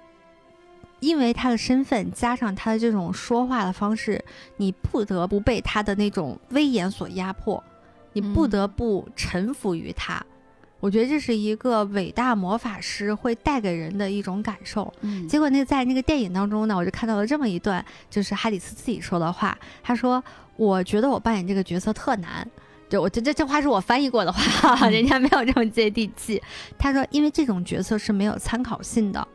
[1.00, 4.22] 因为他的身份加上他的这种说话的方式，
[4.58, 7.64] 你不得不被他的那种威严所压迫，
[8.12, 10.22] 你不得不臣服于他。
[10.86, 14.94] 我觉得这是一个伟大魔法师会带给人的一种感受。
[15.02, 19.58] 嗯，结果那在那个电影当中呢，我就看到了这么一段，就是哈里斯自己说的话。
[19.82, 20.24] 他说
[20.58, 22.48] ：“我觉得我扮演这个角色特难。”
[22.88, 26.40] 就我这这这话是我翻译过的话， 人家没有这么接地气。
[26.78, 29.28] 他说：“因为这种角色是没有参考性的，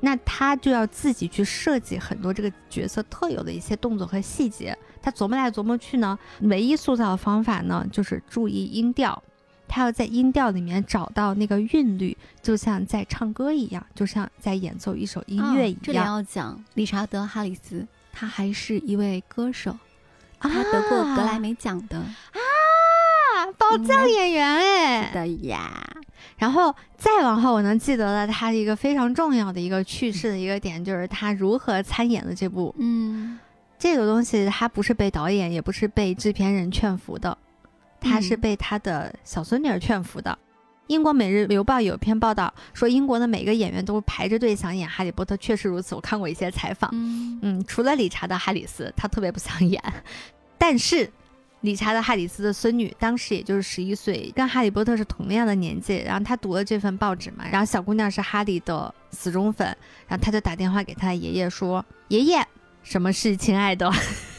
[0.00, 4.76] 那他就要自己去设计很多这个角色特有的一些动作和细节。
[5.00, 9.22] 他琢磨来琢磨去呢，唯一塑造的方法呢，就是注意音调。”
[9.72, 15.80] 他要在音调里面找到那个韵律，就像在唱歌一样，就像在演奏一首音乐一样。
[15.82, 19.74] 这里要讲理查德·哈里斯，他还是一位歌手，
[20.38, 22.36] 他得过格莱美奖的啊，
[23.56, 25.82] 宝藏演员哎，的呀。
[26.36, 32.74] 然后再往后，我能记得了他一个非常重要的一个去世的一个点，就是他如何参演的这部。
[32.78, 33.38] 嗯，
[33.78, 37.38] 这个东西他不是被导演，也不是被制片人劝服的，
[38.02, 40.36] 他是嗯被他的小孙女儿劝服的。
[40.88, 45.94] 英国《每日邮报》有篇报道说，英国的每个演员都排着队想演《哈利波特》，确实如此。
[45.94, 49.80] 我看过一些采访，嗯嗯，除了理查德·哈里斯，他特别不想演，
[50.58, 51.10] 但是
[51.60, 55.96] 理查德·哈里斯的孙女当时也就是十一岁，跟哈利波特是同样的年纪。
[56.04, 59.66] 然后他读了这份报纸嘛，然后小姑娘是哈利的死忠粉，
[60.08, 62.44] 然后他就打电话给他的爷爷说：“爷爷，
[62.82, 63.90] 什么事，亲爱的？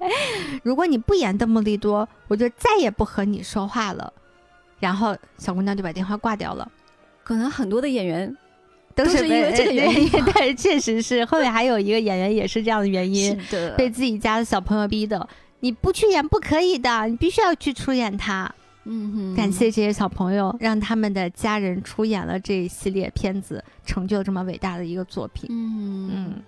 [0.62, 4.12] 如果你不演邓布利多，我就再也不和你说话了。”
[4.80, 6.70] 然后小姑娘就把电话挂掉了。
[7.22, 8.34] 可能很多的演员
[8.94, 11.24] 都都是因为这个原因 但是确实是。
[11.26, 15.28] 后面还有一个演员也是这样的原因， 的被自己家的小朋友逼的。
[15.60, 18.50] 你不去演不可以的，你必须要去出演他。
[18.84, 25.46] 嗯哼，感谢这些小朋友，让他们的家人出演了这一系列片子，成就了这么伟大的一个作品。
[25.50, 26.42] 嗯嗯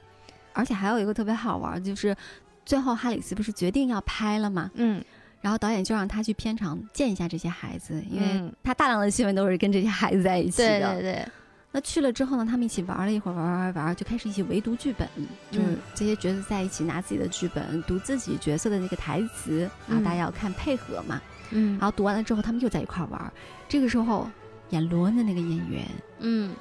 [0.54, 2.16] 而且还有一个特别好玩儿，就是
[2.64, 5.02] 最后哈里斯不是决定要拍了嘛，嗯，
[5.40, 10.92] 然后导演就让他去片场见一下这些孩子，因为嗯他大量的戏份都是跟这些孩子在一起的。
[10.92, 11.28] 对对对，
[11.72, 15.08] 那去了之后呢，他们一起玩了一会儿，玩玩玩，就开始一起围读剧本，
[15.50, 21.20] 就是嗯这些角色在一起拿自己的剧本读自己角色的那个台词，然后大家要看配合嘛。
[21.54, 23.32] 嗯然后读完了之后，他们又在一块儿玩。
[23.68, 24.30] 这个时候，
[24.70, 25.86] 演罗恩的那个演员
[26.20, 26.54] 嗯，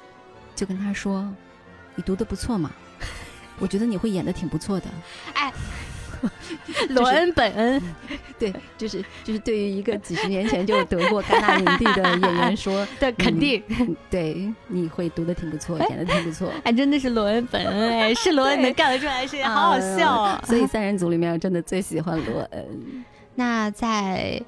[0.54, 1.32] 就跟他说
[1.96, 2.70] ：“你读的不错嘛，
[3.58, 4.86] 我觉得你会演的挺不错的。
[6.90, 7.82] 罗恩本恩，”
[8.38, 16.50] 对，就是就是对于一个几十年前就得过戛纳影帝的 演员说，的肯定，嗯对，你会读的挺不错，演的挺不错。
[16.64, 20.40] 哎真的是罗恩本恩哎，是罗恩能干得出来的事情，好好笑哦。
[20.44, 23.04] 所以三人组里面，我真的最喜欢罗恩。
[23.34, 24.40] 那在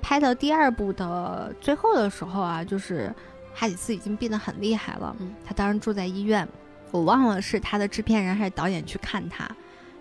[0.00, 3.12] 拍到第二部的最后的时候啊，就是
[3.52, 6.46] 哈里斯已经病得很厉害了，嗯他当时住在医院，
[6.92, 9.48] 我忘了是他的制片人还是导演去看他，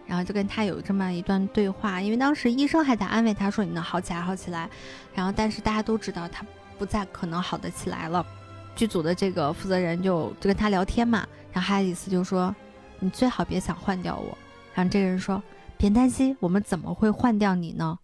[0.08, 4.70] 然后就跟他有这么一段对话，因为当时医生还在安慰他说你能好起来好起来，
[5.14, 6.46] 然后但是大家都知道他
[6.80, 8.26] 不再可能好得起来了，
[8.76, 12.56] 剧组的这个负责人就就跟他聊天嘛，然后哈里斯就说
[13.00, 14.38] 你最好别想换掉我，
[14.74, 15.44] 然后这个人说
[15.78, 18.00] 别担心，我们怎么会换掉你呢？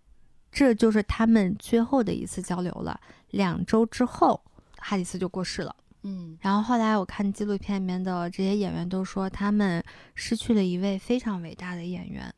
[0.52, 3.00] 这就是他们最后的一次交流了。
[3.32, 4.40] 两周之后，
[4.78, 5.76] 哈里斯就过世了。
[6.04, 12.34] 嗯然后后来我看纪录片里面的这些演员都说，他们失去了一位非常伟大的演员。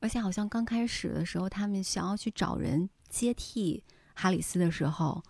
[0.00, 5.22] 而且好像刚开始的时候，他们想要去找人接替哈里斯的时候，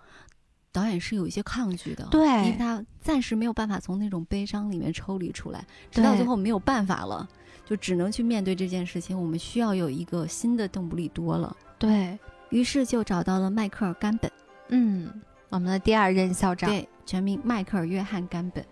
[0.73, 7.29] 导演是有一些抗拒的，对因为他暂时没有办法从那种悲伤里面抽离出来，直到最后没有办法了，
[7.67, 9.21] 就只能去面对这件事情。
[9.21, 14.33] 我们需要有一个新的邓布利多了，对，于是就找到了迈克尔·甘本，
[14.69, 16.71] 嗯，我们的第二任校长。
[16.71, 18.65] 对，全名迈克尔·约翰·甘本。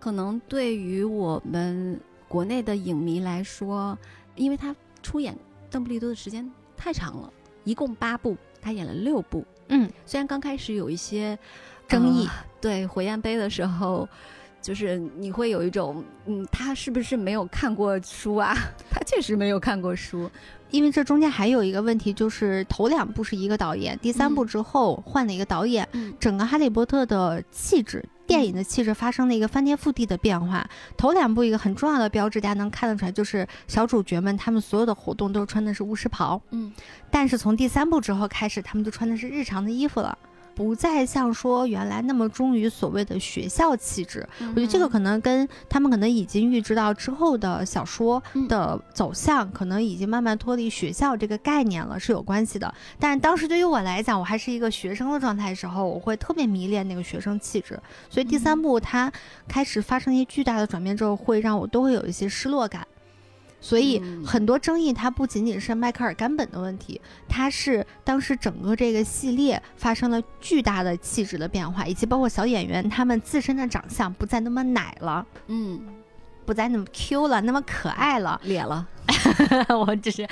[0.00, 3.98] 可能对于我们国内的影迷来说，
[4.34, 5.36] 因为他出演
[5.70, 7.30] 邓布利多的时间太长了，
[7.64, 9.44] 一共八部，他演了六部。
[9.68, 11.38] 嗯，虽然刚开始有一些
[11.86, 14.08] 争议呃对火焰杯的时候，
[14.62, 18.56] 就是你会有一种，嗯，他是不是没有看过书啊？
[18.88, 20.30] 他确实没有看过书。
[20.70, 30.66] 因为这中间还有一个问题，就是头两部是一个导演，第三部之后换了一个导演，嗯整个《哈利波特》的气质，电影的气质发生了一个翻天覆地的变化。
[30.96, 36.72] 头两部一个很重要的标志，大家能看得出来，就是小主角们他们所有的活动都穿的是巫师袍，嗯
[37.10, 40.16] 但是从第三部之后开始，他们就穿的是日常的衣服了。
[40.54, 52.72] 不再像说原来那么忠于所谓的学校气质，我我觉得这个可能跟他们可能已经预知到之后的小说嗯的走向，可能已经慢慢脱离学校这个概念了，是有关系的。
[52.98, 57.78] 但是当时对于我来讲，我还是一个学生的状态的时候，我会特别迷恋那个学生气质，
[58.10, 59.12] 所以第三部它
[59.48, 62.86] 开始发生一些巨大的转变之后，会让我都会有一些失落感。
[63.62, 75.80] 所以嗯很多争议，它不仅仅是迈克尔·甘本的问题，它是当时整个这个系列发生了巨大的气质的变化，以及包括小演员他们自身的长相不再那么奶了，嗯
[76.44, 78.38] 不再那么 Q 了，那么可爱了。
[78.44, 78.86] 裂了。
[79.68, 80.26] 我只是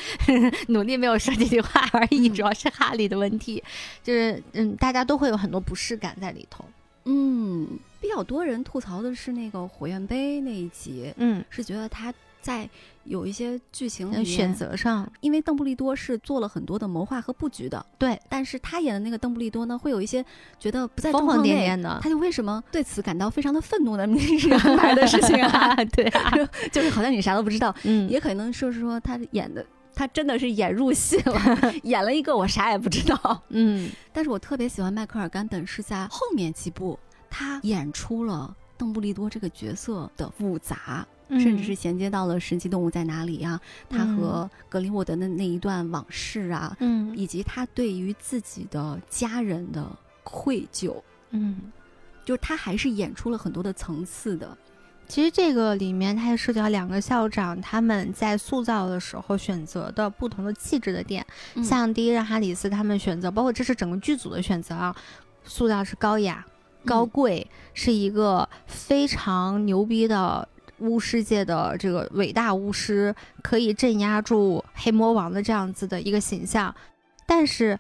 [0.69, 3.62] 努力没有说这句话而已，嗯主要是哈利的问题，
[4.03, 6.65] 就是嗯，大家都会有很多不适感在里头。
[7.04, 7.67] 嗯，
[8.00, 12.69] 比较多人吐槽的是那个火焰杯那一集，嗯，是觉得他在
[13.05, 20.25] 有一些剧情里面选，择上，因为邓布利多是做了很多的谋划和布局的，对，但是他演的那个邓布利多呢，会有一些
[20.59, 21.69] 觉得不在疯疯状况内。
[21.69, 24.07] 癫癫的，他就为什么对此感到非常的愤怒呢？
[24.15, 26.33] 这是安排的事情啊， 对啊，
[26.73, 29.65] 就是好像你啥都不知道，嗯，也可能说是说他演的，
[29.95, 33.43] 他真的是演入戏了，演了一个我啥也不知道。
[33.49, 49.87] 嗯但是我特别喜欢迈克尔·甘本是在后面几部，他演出了邓布利多这个角色的复杂，嗯甚至是衔接到了《神奇动物在哪里》啊，他嗯和格林沃德的那一段往事啊，嗯以及他对于自己的家人的
[50.24, 50.94] 愧疚，
[51.31, 51.70] 嗯。
[52.22, 54.56] 就是他还是演出了很多的层次的。
[55.08, 61.26] 其实这个里面，它也涉及到两个校长他们在塑造的时候选择的不同的气质的点。
[61.54, 64.94] 嗯像第一任哈里斯他们选择，包括这是整个剧组的选择啊，
[65.42, 66.46] 塑造是高雅、
[66.85, 70.46] 高贵，是一个非常牛逼的
[70.81, 76.74] 巫师界的这个伟大巫师，可以镇压住黑魔王的这样子的一个形象。
[77.26, 77.78] 但是，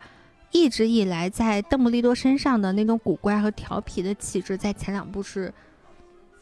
[0.52, 5.52] 一直以来在邓布利多身上的那种古怪和调皮的气质，在前两部是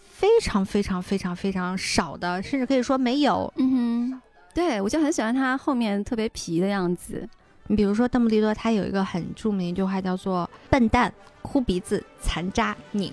[0.00, 3.52] 非常非常非常非常少的，甚至可以说没有。
[3.56, 3.70] 嗯
[4.11, 4.22] 哼，
[4.54, 7.28] 对我就很喜欢他后面特别皮的样子。
[7.66, 13.12] 你比如说，邓布利多他有一个很著名的一句话，叫做“笨蛋、哭鼻子、残渣、拧”。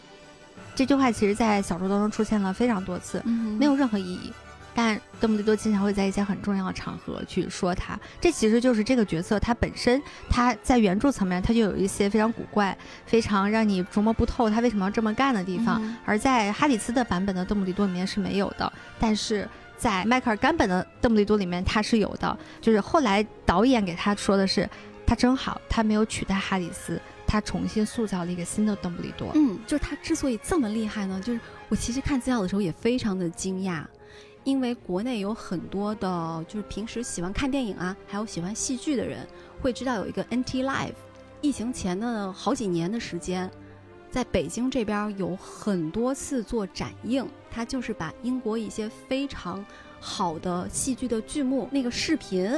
[0.76, 4.32] 这句话其实，在小说当中出现了非常多次，嗯没有任何意义。
[4.78, 15.82] 但邓布利多经常会在一些很重要的场合去说他，这其实就是这个角色他本身，他在原著层面他就有一些非常古怪、非常让你琢磨不透他为什么要这么干的地方。
[15.82, 19.48] 嗯而在哈里斯的版本的邓布利多里面是没有的，但是
[19.78, 22.38] 在迈克尔甘本的邓布利多里面他是有的。
[22.60, 24.70] 就是后来导演给他说的是，
[25.06, 29.32] 他真好，他没有取代哈里斯，他重新塑造了一个新的邓布利多。
[29.36, 33.84] 嗯，就是他之所以这么厉害呢，就是我其实看资料的时候也非常的惊讶，
[34.44, 39.28] 因为国内有很多的，就是平时喜欢看电影啊，还有喜欢戏剧的人，
[39.62, 40.94] 会知道有一个 NT Live，
[41.42, 43.50] 疫情前的好几年的时间，
[44.12, 49.66] 在北京这边有很多次做展映，他就是把英国一些非常
[50.00, 52.50] 好的戏剧的剧目那个视频，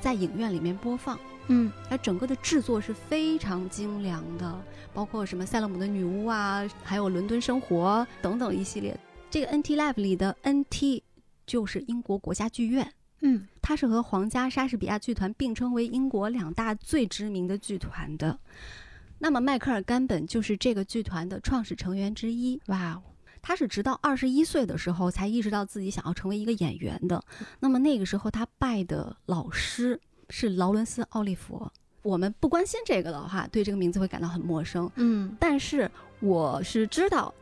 [0.00, 1.18] 在影院里面播放。
[1.48, 8.98] 嗯它整个的制作是非常精良的，包括什么塞勒姆的女巫啊，还有伦敦生活等等一系列。
[9.30, 11.02] 这个 NT Live 里的 NT
[11.46, 18.38] 就是英国国家剧院，嗯它是和皇家莎士比亚剧团并称为英国两大最知名的剧团的。
[19.18, 22.60] 那么迈克尔·甘本就是这个剧团的创始成员之一。
[22.66, 23.02] 哇哦，
[23.42, 27.22] 他是直到二十一岁的时候才意识到自己想要成为一个演员的。
[27.60, 31.70] 那么那个时候他拜的老师是劳伦斯·奥利佛。
[32.02, 34.90] 我们不关心这个的话，对这个名字会感到很陌生。
[34.96, 37.34] 嗯但是我是知道，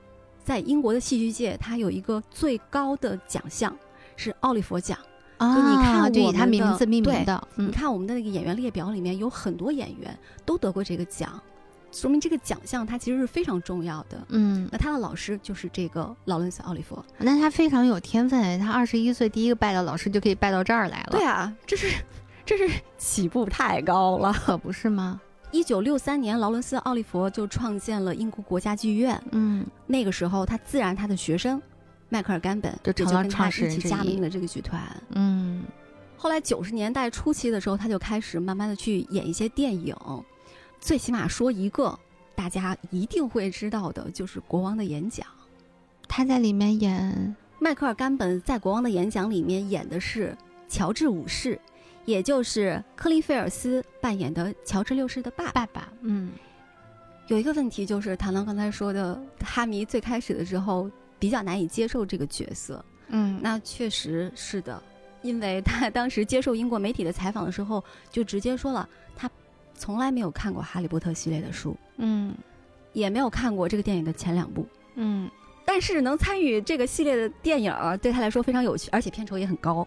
[0.44, 3.76] 在英国的戏剧界，它有一个最高的奖项
[4.16, 4.98] 是奥利佛奖。
[5.36, 11.38] 啊，你看就以他名字命名的，嗯你看我们的那个演员列表里面有很多演员都得过这个奖，
[11.92, 14.26] 说明这个奖项它其实是非常重要的。
[14.30, 17.04] 嗯，那他的老师就是这个劳伦斯·奥利佛。
[17.18, 21.94] 那他非常有天分哎，他二十一岁第一个拜的老师就可以拜到这儿来了，对，啊，这是
[22.46, 24.32] 这是起步太高了。
[24.32, 25.20] 可 不是吗？
[25.50, 29.20] 一九六三年，劳伦斯·奥利佛就创建了英国国家剧院。
[29.32, 31.60] 嗯那个时候，他自然他的学生
[32.08, 34.80] 迈克尔·甘本就成了也跟他创始人一起加盟了这个剧团。
[35.10, 35.64] 嗯
[36.16, 39.94] 后来九十年代初期的时候，他就开始慢慢的去演一些电影，
[40.80, 41.96] 最起码说一个
[42.34, 45.26] 大家一定会知道的，就是《国王的演讲》。
[46.08, 50.36] 他在里面演，迈克尔·甘本在《国王的演讲》里面演的是
[50.68, 51.60] 乔治五世，
[52.06, 55.66] 也就是克林菲尔斯扮演的乔治六世的爸爸。
[55.66, 56.32] 爸爸，嗯
[57.26, 60.88] 有一个问题就是，唐唐刚才说的，哈迷最开始的时候
[61.18, 62.82] 比较难以接受这个角色。
[63.08, 64.82] 嗯那确实是的，
[65.22, 69.28] 因为他当时接受英国媒体的采访的时候，就直接说了，他
[69.74, 72.32] 从来没有看过《哈利波特》系列的书，嗯
[72.92, 74.66] 也没有看过这个电影的前两部。
[74.94, 75.28] 嗯，
[75.64, 79.86] 但是能参与这个系列的电影儿，对他来说非常有趣，而且片酬也很高。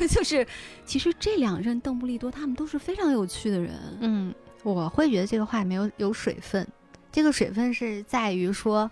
[0.08, 0.46] 就是，
[0.84, 3.74] 其实这两任邓布利多他们都是非常有趣的人。
[4.00, 6.66] 嗯，我会觉得这个话没有有水分，
[7.12, 8.90] 这个水分是在于说，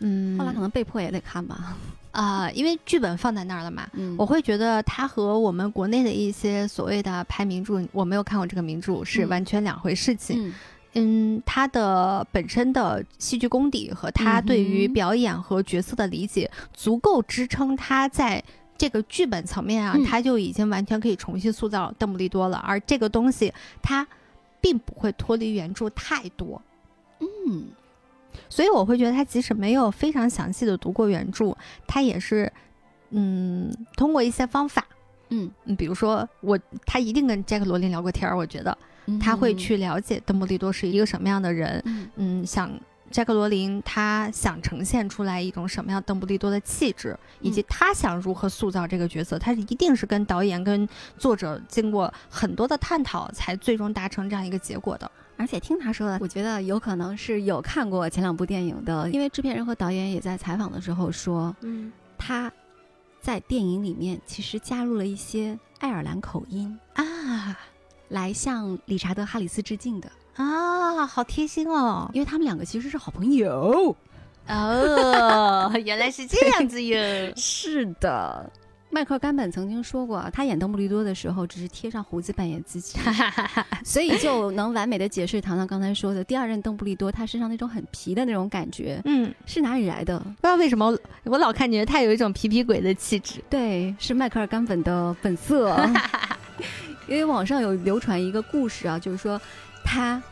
[0.00, 1.76] 嗯，后来可能被迫也得看吧。
[2.12, 3.88] 啊、因为剧本放在那儿了嘛。
[3.92, 10.48] 嗯我会觉得它和我们国内的一些所谓的拍名著，我没有看过这个名著，是嗯完全两回事情。
[10.48, 10.54] 嗯嗯，
[11.46, 18.42] 他的本身的戏剧功底和他对于表演和角色的理解，足够支撑他在
[18.76, 22.58] 这个剧本层面啊，嗯他就已经完全可以重新塑造邓布利多了。
[22.58, 24.06] 而这个东西，他
[24.60, 26.60] 并不会脱离原著太多。
[27.20, 27.66] 嗯
[28.48, 32.50] 所以我会觉得他即使没有非常详细的读过原著，他也是，
[33.10, 34.86] 嗯，通过一些方法，
[35.28, 38.76] 嗯，嗯，比如说我，他一定跟杰克罗琳聊过天儿，我觉得
[39.18, 42.10] 他会去了解邓布利多是一个什么样的人，嗯。
[42.16, 42.70] 嗯，想
[43.10, 50.88] 杰克罗琳他想呈现出来一种什么样邓布利多的气质，以及他想如何塑造这个角色，他是一定是跟导演跟
[51.18, 55.10] 作者经过很多的探讨，才最终达成这样一个结果的。
[55.36, 61.90] 而且听他说的，我觉得有可能是有看过前两部电影的，因为制片人和导演也在采访的时候说，嗯。
[62.22, 62.52] 他
[63.22, 67.58] 在电影里面其实加入了一些爱尔兰口音，啊
[68.10, 72.10] 来向理查德·哈里斯致敬的，啊，好贴心哦！
[72.12, 73.96] 因为他们两个其实是好朋友。
[74.48, 76.98] 哦，原来是这样子哟。
[77.36, 78.50] 是的。
[78.92, 82.98] 迈克尔·甘本曾经说过，他演邓布利多的时候只是贴上胡子扮演自己，
[83.84, 90.18] 所以就能完美的解释糖糖刚才说的第二任邓布利多他身上那种很皮的那种感觉嗯，是哪里来的？
[90.18, 90.92] 不知道为什么
[91.22, 93.40] 我老感觉他有一种皮皮鬼的气质。
[93.48, 95.76] 对，是迈克尔·甘本的本色。
[97.10, 99.38] 因为网上有流传一个故事啊，就是说
[99.84, 100.22] 他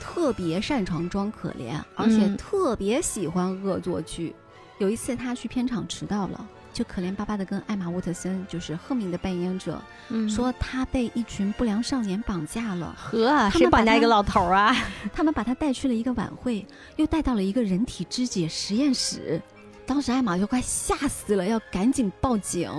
[0.00, 4.34] 特别擅长装可怜，而且嗯特别喜欢恶作剧。
[4.78, 14.74] 有一次他去片场迟到了，就可怜巴巴的跟艾玛·沃特森，就是赫敏的扮演者，嗯说他被一群不良少年绑架了，呵，他谁绑架一个老头啊？
[15.12, 19.40] 他们把他带去了一个晚会，又带到了一个人体肢解实验室。
[19.86, 22.70] 当时艾玛就快吓死了，要赶紧报警，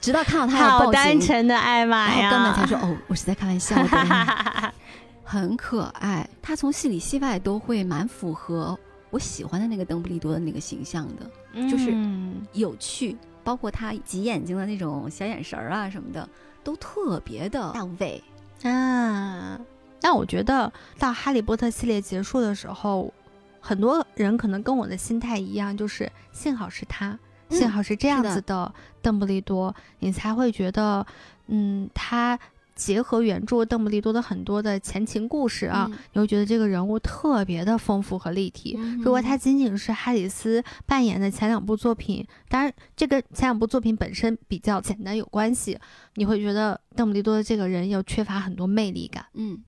[0.00, 2.30] 直到看到他要好报警，单纯的艾玛然后呀！
[2.30, 4.72] 根本才说：“哦，我是在开玩笑的。”
[5.24, 8.78] 很可爱，他从戏里戏外都会蛮符合
[9.10, 16.26] 我喜欢的那个邓布利多的那个形象的，就是嗯有趣，包括他挤眼睛的那种小眼神儿啊什么的，
[16.64, 18.22] 都特别的到位。
[18.62, 19.60] 啊。
[20.00, 23.12] 但我觉得到《哈利波特》系列结束的时候，
[23.60, 27.18] 很多人可能跟我的心态一样，就是幸好是他，嗯
[27.50, 31.06] 幸好是这样子的邓布利多，你才会觉得，
[31.46, 32.38] 嗯，他
[32.74, 38.76] 结合原著邓布利多的很多的前情故事啊，嗯你会觉得这个人物特别的丰富和立体。
[38.78, 45.76] 嗯如果他仅仅是哈里斯扮演的前两部作品，当然这个前两部作品本身比较简单有关系，
[46.14, 49.26] 你会觉得邓布利多的这个人又缺乏很多魅力感。
[49.34, 49.64] 嗯。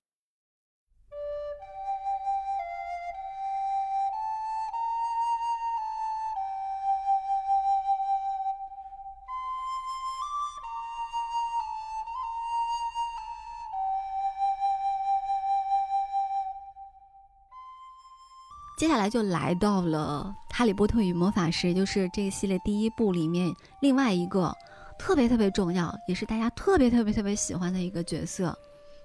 [18.81, 24.57] 接下来就来到了《哈利波特与魔法师》，也就是这个系列第一部里面另外一个
[24.99, 28.57] 特别特别重要，也是大家特别特别特别喜欢的一个角色，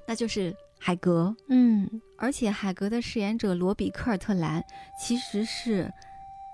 [0.07, 1.35] 那就是海格。
[1.49, 4.63] 嗯而且海格的饰演者罗比·科尔特兰
[4.97, 5.83] 其实是《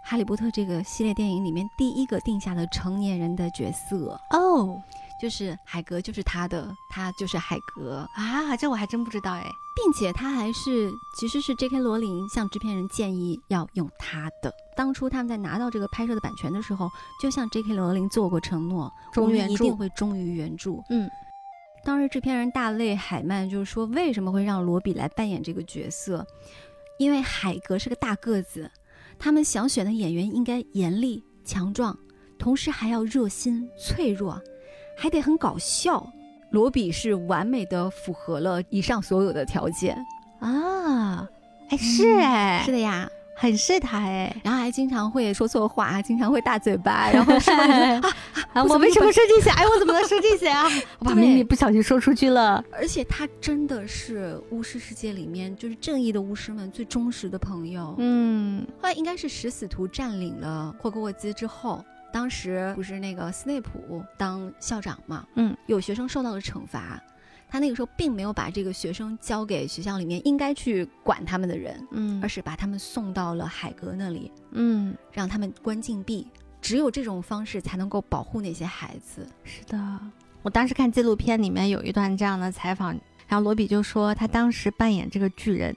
[0.03, 4.81] 哈利波特》这个系列电影里面第一个定下的成年人的角色，哦
[5.21, 9.45] 就是海格，就是他的，他就是海格，啊，这我还真不知道哎。
[9.81, 11.79] 并且他还是其实是 J.K.
[11.79, 14.53] 罗琳向制片人建议要用他的。
[14.75, 16.87] 当初他们在拿到这个拍摄的版权的时候，
[17.19, 17.73] 就向 J.K.
[17.73, 20.71] 罗琳做过承诺，我们一忠于原著定会忠于原著。
[20.89, 21.09] 嗯
[21.83, 26.23] 当时制片人大卫海曼就是说，为什么会让罗比来扮演这个角色？
[26.99, 28.69] 因为海格是个大个子，
[29.17, 31.97] 他们想选的演员应该严厉、强壮，
[32.37, 34.39] 同时还要热心、脆弱，
[34.95, 36.07] 还得很搞笑。
[36.51, 39.97] 罗比是完美的符合了以上所有的条件。
[40.39, 41.27] 啊，
[41.69, 44.35] 哎是哎、是的呀，很是他哎。
[44.43, 48.01] 然后还经常会说错话，经常会大嘴巴，然后是 啊，
[48.53, 49.49] 啊，我为什么说这些？
[49.51, 50.65] 哎，我怎么能说这些啊？
[50.99, 52.63] 我把对秘密不小心说出去了。
[52.71, 57.95] 而且他真的是巫师世界里面就是正义的巫师们最忠实的朋友。
[57.99, 67.01] 嗯后来应该是食死徒占领了霍格沃兹之后，当时不是那个斯内普当校长嘛，嗯，有学生受到了惩罚，
[67.49, 76.27] 他那个时候并没有把这个学生交给学校里面应该去管他们的人，嗯而是把他们送到了海格那里，嗯，让他们关禁闭。
[76.61, 79.27] 只有这种方式才能够保护那些孩子。
[79.43, 79.99] 是的。
[80.43, 82.91] 我当时看纪录片里面有一段这样的采访，
[83.27, 85.75] 然后罗比就说他当时扮演这个巨人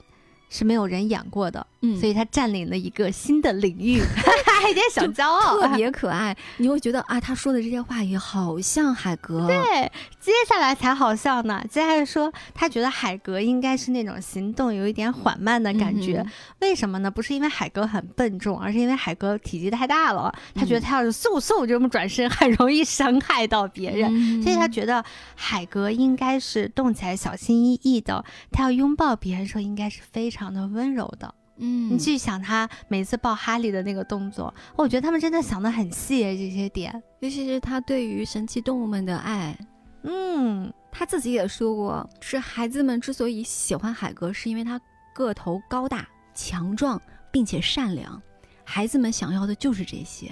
[0.49, 3.99] 是没有人演过的，嗯所以他占领了一个新的领域，
[4.67, 9.47] 有点小骄傲，特别可爱， 你会觉得啊，他说的这些话也好像海格。
[9.47, 11.63] 对，接下来才好笑呢。
[11.69, 17.09] 接下来说，他觉得海格应该是那种行动有一点缓慢的感觉，嗯为什么呢？
[17.11, 20.33] 不是因为海格很笨重，而是因为海格体积太大了。
[20.53, 24.09] 他觉得嗯他要是嗖嗖就这么转身，很容易伤害到别人。
[24.13, 25.03] 嗯所以他觉得
[25.35, 31.33] 海格应该是动起来小心翼翼的，他要拥抱别人的时候应该是非常的温柔的。
[31.57, 37.01] 嗯，你去想他每次抱哈利的那个动作，我觉得他们真的想的很细这些点。
[37.19, 39.57] 尤其是他对于神奇动物们的爱，
[40.03, 44.79] 嗯，他自己也说过，是孩子们之所以喜欢海格，是因为他
[45.13, 47.01] 个头高大、强壮，
[47.31, 48.21] 并且善良。
[48.63, 50.31] 孩子们想要的就是这些，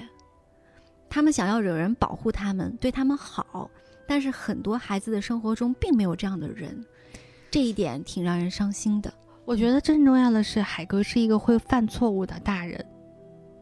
[1.09, 3.69] 他们想要有人保护他们，对他们好。
[4.05, 6.83] 但是很多孩子的生活中并没有这样的人，
[7.49, 9.13] 这一点挺让人伤心的。
[9.45, 12.85] 我觉得更重要的是，海哥是一个会犯错误的大人，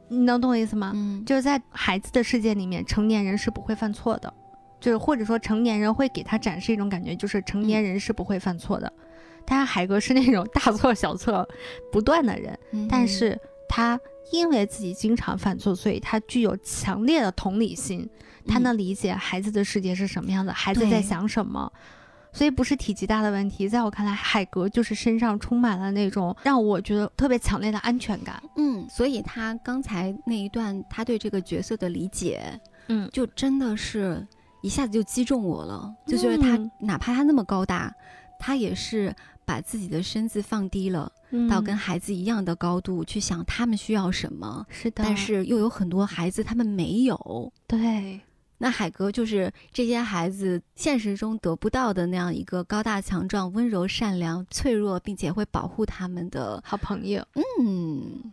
[0.07, 0.91] 你能懂我意思吗？
[0.93, 4.31] 嗯，就是在孩子的世界里面，成年人是不会犯错的，
[4.79, 8.91] 就是或者说成年人会给他展示一种感觉，就是成年人是不会犯错的。
[9.43, 11.47] 但是海哥是那种大错小错
[11.91, 13.99] 不断的人，嗯但是他
[14.31, 18.07] 因为自己经常犯错，所以他具有强烈的同理心，
[18.47, 21.73] 他嗯能理解孩子的世界是什么样的，孩子在想什么。
[22.33, 28.41] 所以不是体积大的问题，在我看来，海格就是身上充满了那种让我觉得特别强烈的安全感。
[28.55, 34.25] 嗯，所以他刚才那一段他对这个角色的理解，嗯，就真的是
[34.61, 37.93] 一下子就击中我了，就觉得他、嗯哪怕他那么高大，
[38.39, 39.13] 他也是
[39.45, 41.11] 把自己的身子放低了，
[41.49, 47.51] 到跟孩子一样的高度去想他们需要什么，是的，但是又有很多孩子他们没有。
[47.67, 48.19] 对，
[48.63, 56.61] 那海哥就是这些孩子现实中得不到的那样一个高大强壮、温柔善良、脆弱，并且会保护他们的。
[56.63, 57.25] 好朋友。
[57.59, 58.31] 嗯，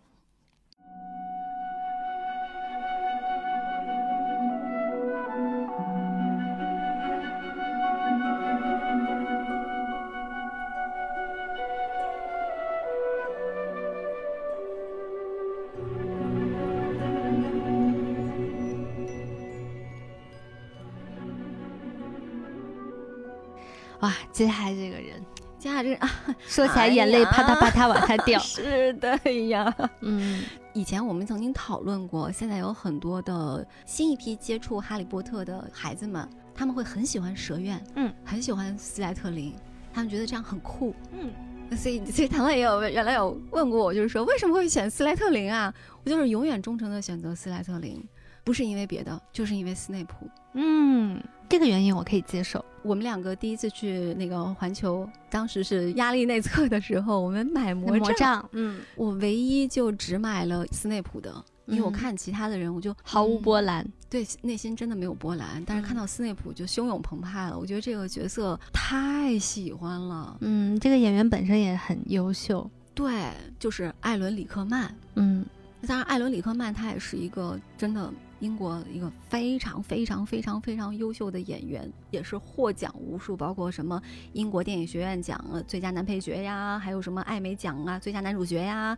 [24.00, 25.24] 哇，接下来这个人
[25.58, 26.10] 接下来这个啊，
[26.46, 28.38] 说起来眼泪啪嗒啪嗒往下掉。
[28.40, 29.18] 是的
[29.48, 29.74] 呀。
[30.02, 39.52] 嗯以前我们曾经讨论过，现在有很多的新一批接触哈利波特的孩子们，他们会很喜欢蛇院，嗯，很喜欢斯莱特林，
[39.92, 40.94] 他们觉得这样很酷。
[41.10, 45.74] 嗯，所以，所以唐乐也有原来有问过我，就是说为什么会选斯莱特林啊？
[46.04, 48.00] 我就是永远忠诚的选择斯莱特林，
[48.44, 50.30] 不是因为别的，就是因为斯内普。
[50.52, 52.64] 嗯，这个原因我可以接受。
[52.88, 63.86] 我们两个第一次去那个环球，当时是压力内测的时候，我们买魔杖，魔杖，嗯，我唯一就只买了斯内普的，因为我嗯看其他的人，我就毫无嗯波澜。
[64.08, 67.58] 对内心真的没有波澜，但是看嗯到斯内普就汹涌澎湃了。
[67.58, 70.38] 我觉得这个角色太喜欢了。
[70.40, 72.68] 嗯，这个演员本身也很优秀。
[72.94, 74.90] 对，就是艾伦·里克曼。
[75.16, 75.44] 嗯
[75.86, 78.10] 当然，艾伦·里克曼他也是一个真的
[78.40, 84.00] 英国一个非常非常非常非常优秀的演员，也是获奖无数，包括什么
[84.32, 88.96] 英国电影学院奖呃最佳男配角呀，还有什么艾美奖啊最佳男主角呀，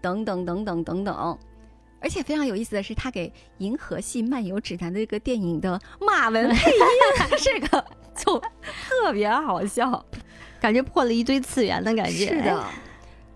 [0.00, 1.38] 等等等等等等。
[2.02, 3.28] 而且非常有意思的是，他给
[3.58, 7.84] 《银河系漫游指南》的这个电影的马文配音，这个
[8.16, 10.02] 就特别好笑。
[10.58, 12.26] 感觉破了一堆次元的感觉。
[12.32, 12.64] 是的，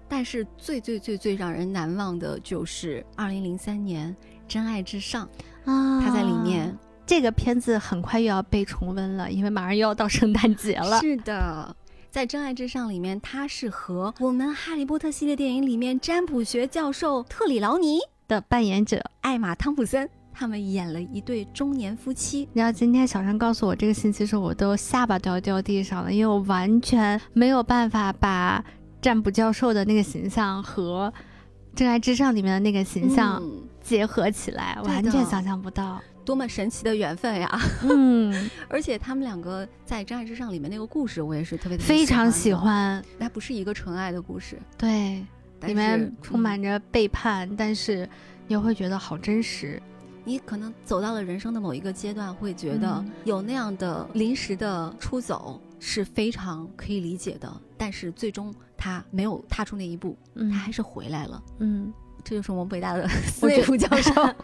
[0.09, 4.17] 但是最最最最让人难忘的就是二零零三年
[4.55, 5.29] 《真爱至上》，
[5.69, 6.73] 啊，他在里面。
[7.05, 11.01] 这个片子很快又要被重温了，因为马上又要到圣诞节了。
[11.01, 11.75] 是的，
[12.09, 17.99] 在《真爱至上》里面，他是和我们《哈利波特》系列电影里面占卜学教授特里劳尼、
[18.29, 22.49] 的扮演者，艾玛汤普森他们演了一对中年夫妻。
[22.53, 28.65] 然后今天小山告诉我这个信息的时候，我都下巴都要掉地上了，因为我完全没有办法把
[29.03, 31.13] 占卜教授的那个形象和
[31.77, 36.03] 《真爱至上》里面的那个形象嗯结合起来，完全想象不到。
[36.25, 37.61] 多么神奇的缘分呀！
[37.83, 42.53] 嗯， 而且他们两个在《真爱至上》里面那个故事，我也是特别非常喜。
[42.53, 43.05] 欢。
[43.19, 45.23] 那不是一个纯爱的故事，对，
[45.61, 48.09] 里面充嗯满着背叛，但是
[48.47, 49.81] 你又会觉得好真实。
[50.25, 61.43] 你可能走到了人生的某一个阶段，会觉得嗯有那样的临时的出走是非常可以理解的，但是最终他没有踏出那一步，嗯他还是回来了。
[61.59, 61.93] 嗯
[62.25, 63.07] 这就是我们北大的
[63.43, 64.13] 内普教授。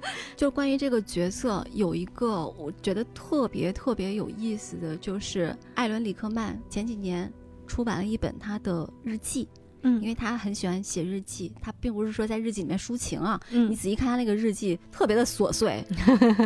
[0.36, 7.30] 就关于这个角色，有一个我觉得特别特别有意思的就是艾伦·里克曼前几年
[7.66, 9.48] 出版了一本他的日记，
[9.82, 15.84] 嗯，因为他很喜欢写日记，他并不是说在日记里面抒情啊，嗯你嗯仔细看他那个日记，特别的琐碎，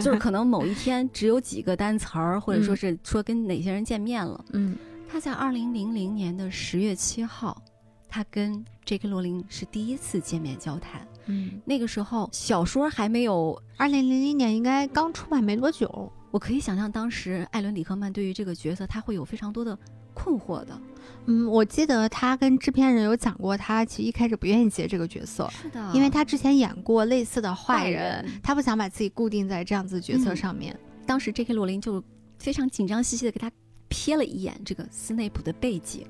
[0.00, 4.42] 就是可能某一天只有几个单词儿，或者说是说跟哪些人见面了。
[4.54, 4.76] 嗯
[5.06, 7.62] 他在二零零零年的十月七号，
[8.08, 9.08] 他跟 J.K.
[9.08, 11.06] 罗琳是第一次见面交谈。
[11.26, 16.10] 嗯，那个时候小说还没有，二零零零年应该刚出版没多久。
[16.30, 19.78] 我可以想象当时艾伦·里克曼对于这个角色，他会有非常多的
[20.14, 20.80] 困惑的。
[21.26, 30.74] 嗯，我记得他跟制片人有讲过，他其实一开始不愿意接这个角色，是的因为他之前演过类似的坏坏人，人他不想把自己固定在这样子角色嗯上面。
[31.06, 31.52] 当时 J.K.
[31.52, 32.02] 罗琳就
[32.38, 33.50] 非常紧张兮兮的给他
[33.90, 36.06] 瞥了一眼这个斯内普的背景，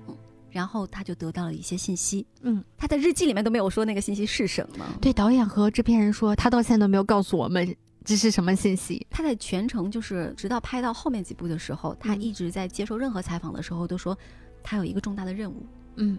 [0.53, 2.25] 然后他就得到了一些信息。
[2.43, 4.85] 嗯，他在日记里面都没有说那个信息是什么。
[5.01, 7.75] 对，导演和制片人说，他到现在都没有告诉我们
[8.05, 9.05] 这是什么信息。
[9.11, 14.17] 他在全程就是直到拍到后面几部的时候，他嗯一直在接受任何采访的时候都说，
[14.63, 16.19] 他有一个重大的任务，嗯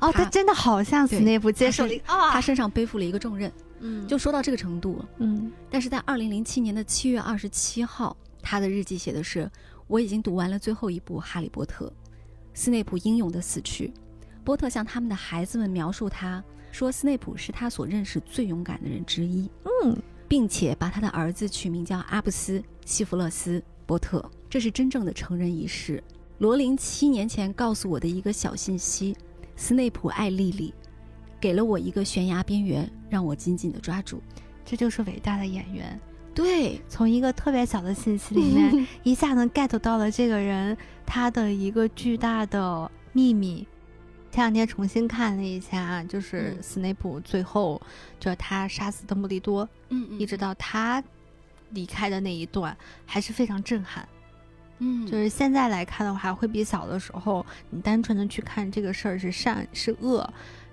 [0.00, 5.08] 哦，他他真的好像对斯内普接受他了啊，他身上背负了一个重任，嗯就说到这个程度了。
[5.18, 9.50] 嗯但是在二零零七年的七月二十七号，他的日记写的是
[9.88, 11.86] ：“我已经读完了最后一部《哈利波特》，
[12.54, 13.92] 斯内普英勇的死去。
[14.44, 19.48] 波特向他们的孩子们描述他，说斯内普是他所认识最勇敢的人之一，
[19.84, 19.96] 嗯
[20.26, 24.24] 并且把他的儿子取名叫阿布斯·西弗勒斯·波特。
[24.48, 26.02] 这是真正的成人仪式。
[26.38, 29.16] 罗琳七年前告诉我的一个小信息：
[29.54, 30.74] 斯内普爱莉莉，
[31.40, 34.20] 给了我一个悬崖边缘，让我紧紧地抓住。
[34.64, 36.00] 这就是伟大的演员，
[36.34, 43.66] 对，从一个特别小的信息里面， 一下能 get 到了这个人他的一个巨大的秘密。
[44.30, 47.80] 前两天重新看了一下，就是嗯斯内普最后
[48.18, 51.04] 就是他杀死邓布利多，嗯嗯一直到他
[51.72, 52.74] 离开的那一段，
[53.04, 54.08] 还是非常震撼。
[54.78, 60.26] 嗯，就是现在来看的话，会比小的时候你单纯的去看这个事儿是善是恶，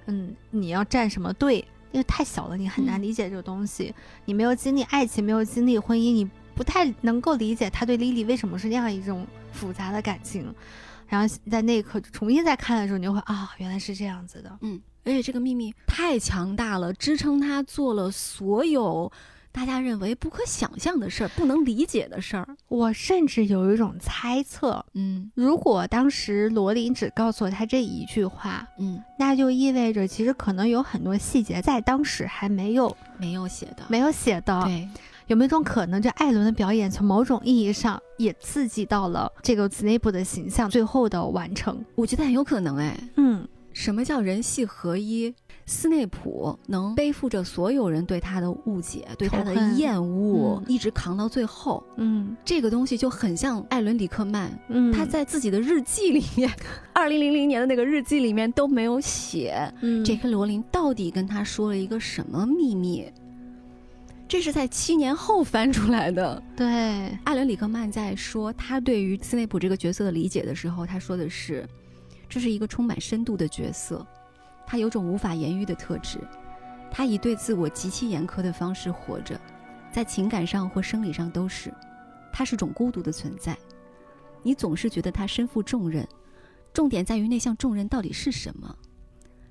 [0.05, 3.93] 嗯，你要站什么队，因为太小了，你很难嗯理解这个东西。
[4.25, 10.53] 你没有经历爱情，没有经历婚姻，你不太能够理解他对莉莉为什么是那样一种复杂的感情。
[11.07, 14.57] 然后在那一刻重新再看的时候，你就会啊，原来是这样子的。
[14.61, 19.11] 嗯，而且这个秘密太强大了，支撑他做了所有
[19.59, 22.47] 大家认为不可想象的事儿、不能理解的事儿。
[22.69, 34.63] 我甚至有一种猜测，嗯如果当时罗琳只告诉我他这一句话，嗯，那就意味着其实可能有很多细节在当时还没有没有写的，没有写的。
[34.63, 34.87] 对，
[35.27, 41.83] 有没有一种可能，这艾伦的表演从某种意义上也刺激到了这个斯内普的形象最后的完成？
[41.95, 42.97] 我觉得很有可能哎。
[43.17, 45.35] 嗯，什么叫人戏合一？
[45.71, 51.83] 斯内普能背负着所有人对他的误解、对他的厌恶，嗯一直扛到最后。
[51.97, 56.51] 嗯这个东西就很像艾伦·里克曼，嗯，他在自己的日记里面，
[56.91, 59.71] 二零零零年的那个日记里面都没有写。
[59.81, 60.27] 嗯 J.K.
[60.31, 63.05] 罗琳到底跟他说了一个什么秘密？
[64.27, 66.41] 这是在七年后翻出来的。
[66.55, 66.65] 对，
[67.23, 71.63] 艾伦·里克曼在说他对于斯内普这个角色的理解的时候，他说的是，
[72.27, 74.05] 这是一个充满深度的角色，
[74.69, 76.19] 他有种无法言喻的特质，
[76.91, 79.41] 他以对自我极其严苛的方式活着，
[79.91, 81.73] 在情感上或生理上都是，
[82.31, 83.57] 他是种孤独的存在。
[84.43, 86.07] 你总是觉得他身负重任，
[86.71, 88.77] 重点在于那项重任到底是什么。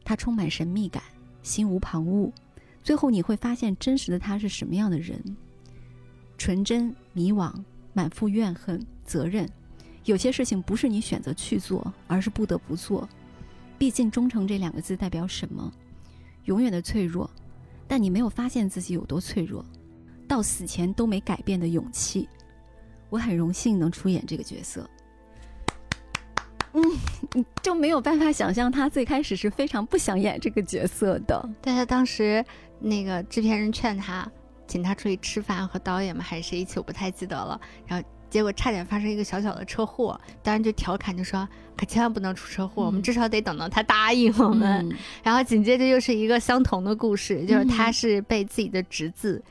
[0.05, 1.03] 他充满神秘感，
[1.43, 2.31] 心无旁骛。
[2.85, 5.21] 最后你会发现真实的他是什么样的人：
[6.39, 7.53] 纯真、迷惘、
[7.93, 9.51] 满腹怨恨、责任。
[10.05, 13.07] 有些事情不是你选择去做，而是不得不做。
[13.79, 15.73] 毕竟“忠诚”这两个字代表什么？
[16.45, 17.31] 永远的脆弱，
[17.87, 19.65] 但你没有发现自己有多脆弱，
[20.27, 22.29] 到死前都没改变的勇气。
[23.09, 24.89] 我很荣幸能出演这个角色。
[26.73, 26.83] 嗯，
[27.63, 31.49] 就没有办法想象他最开始是非常不想演这个角色的。
[31.63, 32.45] 但他当时
[32.79, 34.31] 那个制片人劝他，
[34.67, 37.59] 请他出去吃饭，和导演们还是谁一起，我不太记得了。
[37.87, 44.89] 然后结果差点发生一个小小的车祸，当然就调侃就说，可千万不能出车祸，我们嗯至少得等到他答应我们。
[44.89, 44.97] 嗯。
[45.23, 49.43] 然后紧接着又是一个相同的故事，就是他嗯是被自己的侄子、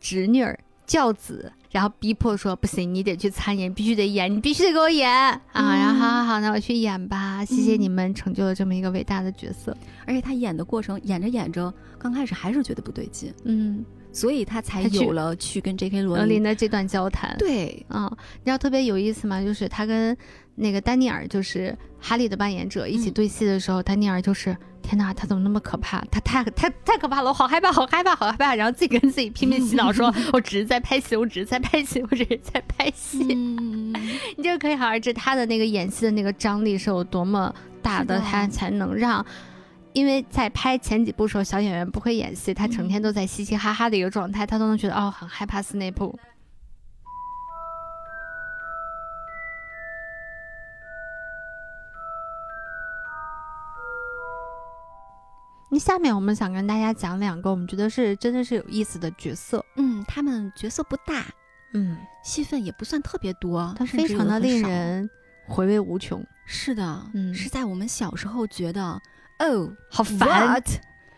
[0.00, 5.10] 侄女儿、教子，然后逼迫说不行，你得去参演，必须得演，你必须得给我演。
[5.10, 5.40] 啊！
[5.52, 5.78] 嗯。
[5.78, 7.80] 然后好好好，那我去演吧，谢谢嗯。
[7.80, 9.76] 你们成就了这么一个伟大的角色。
[10.06, 16.02] 而且他演的过程，演着演着，刚开始还是觉得不对劲，嗯，所以他才有了去跟 J.K.
[16.02, 19.42] 罗罗琳琳的这段交谈，对，啊、你知道特别有意思吗？
[19.42, 20.16] 就是他跟
[20.54, 26.04] 那个丹尼尔，就是哈利的扮演者一起嗯对戏的时候，丹尼尔就是天哪，他怎么那么可怕？
[26.10, 28.54] 他太太太可怕了，我好害怕，好害怕，好害怕！
[28.54, 33.32] 然后自己跟自己拼命洗脑说， 我只是在拍戏，我只是在拍戏，我只是在拍戏。
[33.34, 33.94] 嗯，
[34.36, 39.24] 你就可以好而知他的那个演戏的那个张力是有多么大的，的他才能让。
[39.92, 46.18] 因为在拍前几部时候，小演员不会演戏，他成天嗯都在嘻嘻哈哈的一个状态，他都能觉得哦，很害怕斯内普。
[55.74, 61.24] 那下面我们想跟大家讲两个我们觉得是真的是有意思的角色，嗯，他们角色不大，
[61.72, 64.38] 嗯，戏份也不算特别多，但是非常的。
[64.38, 65.08] 令人
[65.46, 69.00] 回味无穷，是的，嗯是在我们小时候觉得，
[69.42, 70.62] 哦，好烦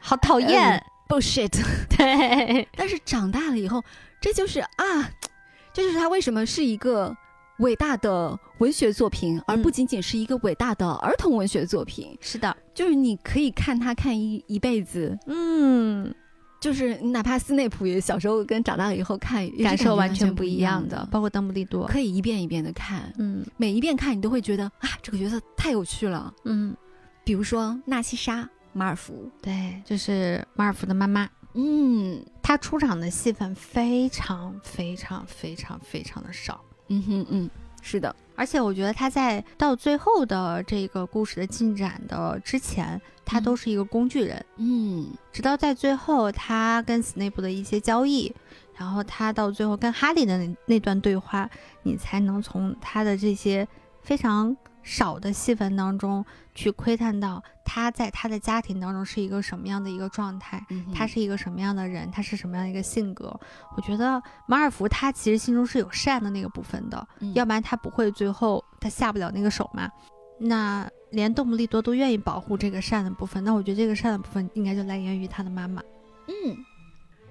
[0.00, 1.50] 好讨厌，bullshit，
[1.96, 3.82] 对，但是长大了以后，
[4.20, 5.10] 这就是啊，
[5.72, 7.14] 这就是他为什么是一个
[7.58, 9.62] 伟大的文学作品，而嗯。
[9.62, 12.16] 不仅仅是一个伟大的儿童文学作品。
[12.20, 16.14] 是的，就是你可以看他看一一辈子，嗯，
[16.60, 23.44] 就是哪怕斯内普也小时候跟长大了以后看，感受完全不一样的，包括邓布利多，可以一遍一遍的看，嗯。
[23.56, 26.32] 每一遍看你都会觉得啊，这个角色太有趣了。
[26.44, 26.76] 嗯
[27.24, 31.28] 比如说纳西莎、马尔福，对，就是马尔福的妈妈。
[31.56, 37.50] 嗯她出场的戏份非常非常非常非常的少，嗯哼嗯，
[37.80, 44.44] 是的，而且我觉得她在到最后的这个故事的进展的之前，她都是一个工具人。
[44.56, 45.06] 嗯。
[45.32, 48.34] 直到在最后，她跟斯内普的一些交易，
[48.76, 51.48] 然后他到最后跟哈利的那那段对话，
[51.84, 53.66] 你才能从他的这些
[54.02, 56.24] 非常少的戏份当中
[56.54, 63.34] 去窥探到他在他的家庭当中是一个什么样的一个状态，嗯，他是一个什么样的人，他是什么样的一个性格。
[63.76, 69.90] 我觉得马尔福他其实心中是有善的那个部分的，嗯要不然他不会最后他下不了那个手嘛。
[70.38, 75.82] 那连邓布利多都愿意保护这个善的部分，那我觉得这个善的部分应该就来源于他的妈妈。
[76.26, 76.56] 嗯，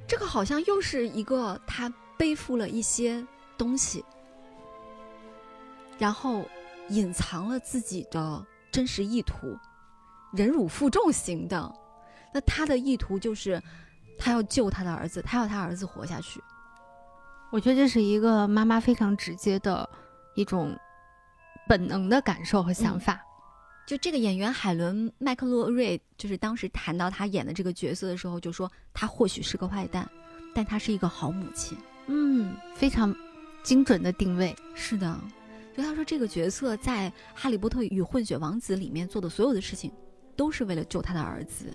[0.08, 3.24] 这个好像又是一个他背负了一些
[3.58, 4.04] 东西，
[6.00, 6.46] 然后
[6.90, 9.58] 隐藏了自己的真实意图，
[10.34, 11.74] 忍辱负重型的。
[12.34, 13.62] 那他的意图就是，
[14.18, 16.42] 他要救他的儿子，他要他儿子活下去。
[17.52, 19.88] 我觉得这是一个妈妈非常直接的
[20.36, 20.76] 一种
[21.68, 23.22] 本能的感受和想法。
[23.86, 30.10] 就这个演员海伦·麦克洛瑞，就是当时谈到他演的这个角色的时候，就说他或许是个坏蛋，
[30.56, 31.78] 但他是一个好母亲。
[32.08, 33.14] 嗯，非常
[33.62, 34.56] 精准的定位。
[34.74, 35.20] 是的，
[35.76, 39.92] 就他说这个角色在《哈利波特与混血王子》里面做的所有的事情，
[40.36, 41.66] 都是为了救他的儿子。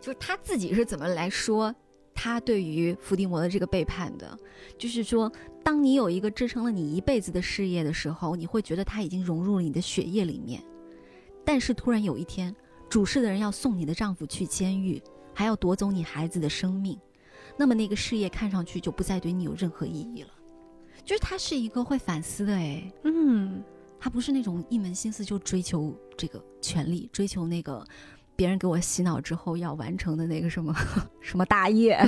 [0.00, 1.74] 就是他自己是怎么来说
[2.14, 4.38] 他对于伏地魔的这个背叛的？
[4.78, 5.30] 就是说，
[5.62, 10.62] 当你有一个支撑了你一辈子的事业的时候，你会觉得他已经融入了你的血液里面。
[11.44, 12.54] 但是突然有一天，
[12.88, 15.02] 主事的人要送你的丈夫去监狱，
[15.34, 16.98] 还要夺走你孩子的生命，
[17.56, 20.28] 那么那个事业看上去就不再对你有任何意义了。
[21.04, 23.62] 就是他是一个会反思的，哎，嗯，
[24.00, 27.84] 他不是那种一门心思就追求这个权利，追求那个
[28.36, 30.74] 别人给我洗脑之后要完成的那个什么
[31.20, 31.98] 什么大业。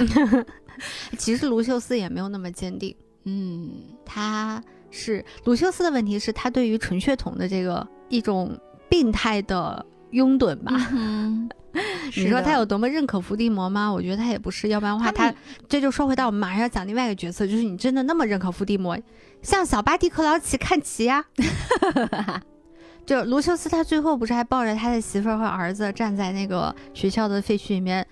[1.19, 2.95] 其实卢修斯也没有那么坚定。
[3.25, 3.71] 嗯
[4.05, 8.57] 他是卢修斯的问题是他对于纯血统的这个一种
[8.89, 10.73] 病态的拥趸吧。
[10.93, 11.49] 嗯，
[12.17, 13.93] 你说他有多么认可伏地魔吗？
[13.93, 15.35] 我觉得他也不是，要不然的话，他
[15.69, 18.99] 这就说回到我们马上要讲另外一个角色，就是你真的那么认可伏地魔，
[19.43, 21.25] 向小巴蒂克劳奇看齐呀、
[23.07, 28.05] 就卢修斯，他最后不是还抱着他的媳妇儿和儿子站在那个学校的废墟里面，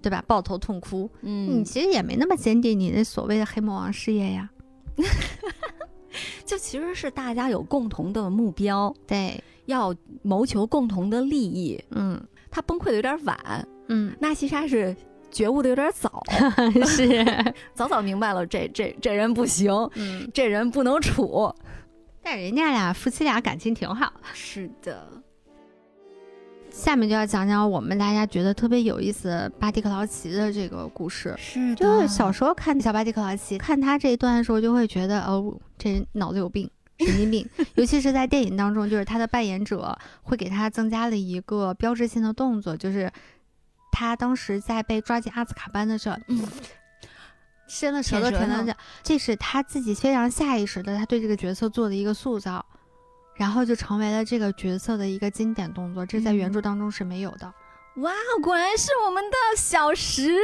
[0.00, 0.24] 对吧？
[0.26, 1.10] 抱头痛哭。
[1.22, 4.48] 嗯你嗯，其实也没那么坚定你那所谓的黑魔王事业呀。
[6.46, 11.82] 就其实是大家有共同的目标，对，要谋求共同的利益。
[11.90, 12.20] 嗯
[12.54, 13.36] 他崩溃的有点晚，
[13.88, 14.94] 嗯，纳西莎是
[15.28, 16.22] 觉悟的有点早，
[16.86, 17.24] 是，
[17.74, 21.52] 早早明白了这这这人不行，嗯，这人不能处。
[22.22, 24.12] 但人家俩夫妻俩感情挺好。
[24.32, 25.04] 是的，
[26.70, 31.34] 下面就要讲讲我们大家觉得特别有意思的巴蒂克劳奇的这个故事。
[31.36, 37.48] 是就是小时候看小巴蒂克劳奇，看他这一段的时候，就会觉得哦，这人脑子有病，神经病。
[37.74, 43.10] 尤其是在电影当中，就是他的扮演者会给他增加了一个标志性的动作，就是
[43.92, 46.46] 他当时在被抓进阿兹卡班的时候，嗯，
[47.66, 52.64] 伸了舌头舔了脚，这是他自己非常下意识的，他对这个角色做的一个塑造。
[53.36, 57.52] 然后就成为了这个角色的一个经典动作，这在原著当中是没有的。
[57.96, 60.36] 哇，果然是我们的小石，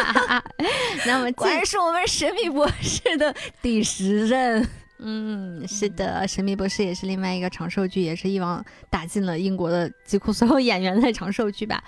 [1.06, 4.68] 那么果然是我们神秘博士的第十任。
[5.06, 11.84] 嗯，是的，《神秘博士》也是另外一个长寿剧，也是一网打尽了英国的几乎所有演员的长寿剧吧。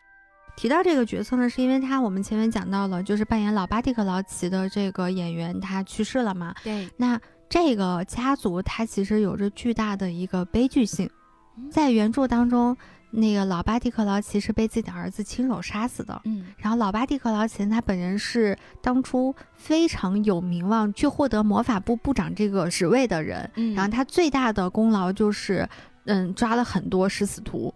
[0.55, 6.55] 提到这个角色呢，是因为他我们前面讲到了，就是扮演老巴蒂克劳奇的这个演员他去世了嘛。
[6.62, 11.09] 对，那这个家族它其实有着巨大的一个悲剧性，
[11.71, 12.77] 在原著当中，
[13.19, 16.21] 那个老巴蒂克劳奇是被自己的儿子亲手杀死的。
[16.25, 25.67] 嗯然后老巴蒂克劳奇他本人是当初非常有名望去获得魔法部部长这个职位的人，嗯然后他最大的功劳就是，
[26.05, 27.73] 嗯，抓了很多食死徒，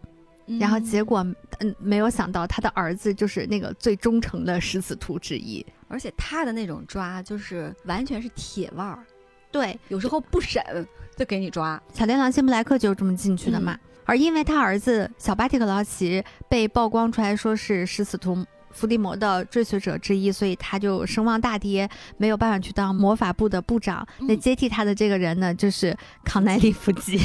[0.58, 1.24] 然后结果，
[1.60, 5.64] 嗯，没有想到他的儿子就是那个最忠诚的食死徒之一。
[5.88, 9.02] 而且他的那种抓就是完全是铁腕儿，
[9.50, 10.62] 对，有时候不审
[11.16, 11.82] 就给你抓。
[11.92, 13.76] 小天狼辛布莱克就是这么进去的嘛。
[14.10, 24.04] 而因为他儿子小巴蒂克劳奇被曝光出来说是食死徒伏地魔的追随者之一，所以他就声望大跌，没有办法去当魔法部的部长。
[24.18, 27.20] 嗯那接替他的这个人呢，就是康奈利夫吉。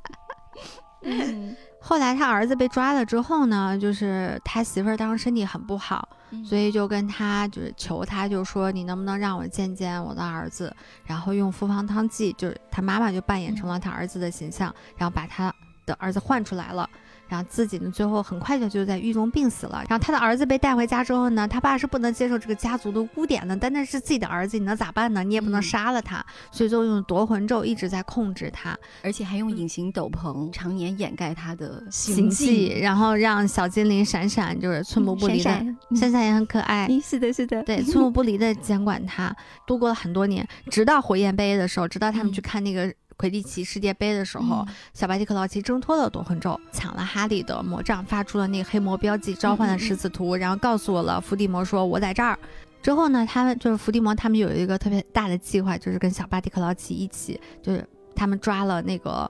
[1.00, 6.06] 嗯， 后来他儿子被抓了之后呢，就是他媳妇儿当时身体很不好，
[6.44, 10.76] 所以就跟他就是求他，就说你能不能让我见见我的儿子，
[11.06, 15.50] 然后用复方汤剂，就是他妈妈就扮演成了他儿子的形象，然后把他
[15.86, 16.88] 的儿子换出来了。
[17.28, 19.82] 然后自己呢最后很快就就在狱中病死了。
[19.88, 25.24] 然后他的儿子被带回家之后呢，他爸是不能接受这个家族的污点的，但那是自己的儿子，你能咋办呢？
[25.24, 36.86] 你也不能嗯杀了他，所以就用夺魂咒一直在控制他而且还用隐形斗篷常年掩盖他的行迹，然后让小精灵闪闪就是寸步不离的，闪闪嗯闪闪也很可爱。
[36.88, 39.34] 嗯是的，是的，对， 寸步不离的监管他，
[39.66, 52.38] 度过了很多年，直到火焰杯的时候，直到他们去嗯看那个魁地奇世界杯的时候，小巴蒂克劳奇挣脱了夺魂咒，抢了哈利的魔杖，发出了那个黑魔标记，召唤了十字图，然后告诉我了伏地魔说：“我在这儿。”
[52.82, 59.28] 之后呢，他们就是伏地魔，他们有一个特别大的计划，就是跟小巴蒂克劳奇一起，就是他们抓了那个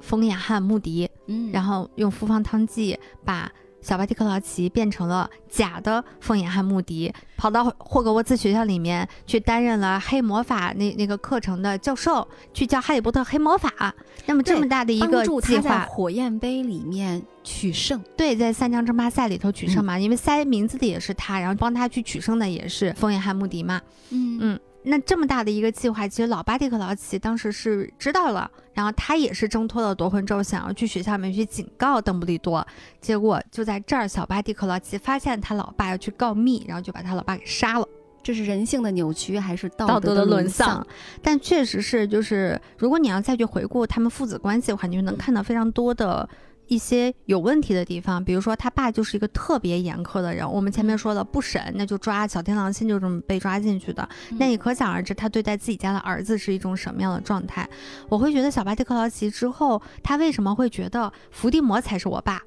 [0.00, 3.52] 风眼汉穆迪，嗯，然后用复方汤剂把
[3.86, 13.94] 小巴蒂克劳奇变成了假的凤眼汉穆迪，跑到霍格沃茨学校里面去担任了黑魔法那那个课程的教授，去教哈利波特黑魔法。
[14.26, 23.80] 那么这么大的一个计划，火焰杯里面取胜，对，在三强争霸赛里头取胜嘛，因为塞名字的也是他，然后帮他去取胜的也是凤眼汉穆迪嘛。
[24.10, 32.64] 嗯嗯那这么大的一个计划，其实老巴蒂克劳奇当时是知道了，然后他也是挣脱了夺魂咒，想要去学校里面去警告邓布利多。
[33.00, 37.88] 结果就在这儿，小巴蒂克劳奇发现他老爸要去告密，然后就把他老爸给杀了。
[38.22, 40.86] 这是人性的扭曲还是道道德的沦沦丧？
[41.20, 46.28] 但确实是，就是如果你要再去回顾他们父子关系的话，你就能看到非常多的
[46.66, 48.24] 一些有问题的地方。
[48.24, 50.50] 比如说，他爸就是一个特别严苛的人。
[50.50, 54.08] 我们前面说了，不审那就抓，小天狼星就这么被抓进去的。
[54.30, 57.68] 嗯那你可想而知，他对待自己家的儿子是一种什么样的状态。
[58.08, 62.40] 我会觉得小巴蒂克劳奇之后，他为什么会觉得伏地魔才是我爸？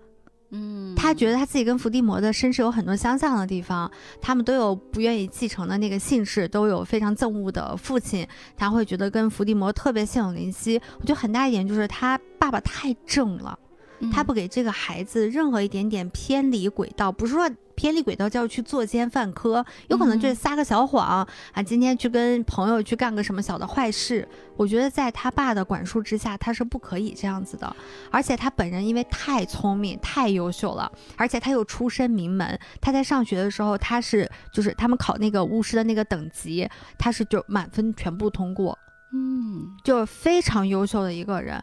[0.51, 3.89] 嗯，他觉得他自己跟伏地魔的身世有很多相像的地方，
[4.20, 10.82] 他们都有不愿意继承的那个姓氏，都有非常憎恶的父亲，他会觉得跟伏地魔特别心有灵犀。
[10.99, 13.68] 我觉得很大一点就是他爸爸太正了，嗯
[14.12, 24.28] 他不给这个孩子任何一点点偏离轨道，不是说偏离轨道就要去作奸犯科，有可能就是撒个小谎、啊，今天去跟朋友去干个什么小的坏事。
[24.58, 27.74] 我觉得在他爸的管束之下，他是不可以这样子的。
[28.12, 38.78] 而且他本人因为太聪明、太优秀了，而且他又出身名门，他在上学的时候，他是就是他们考那个巫师的那个等级，他是就满分全部通过。
[39.12, 41.60] 嗯就是非常优秀的一个人。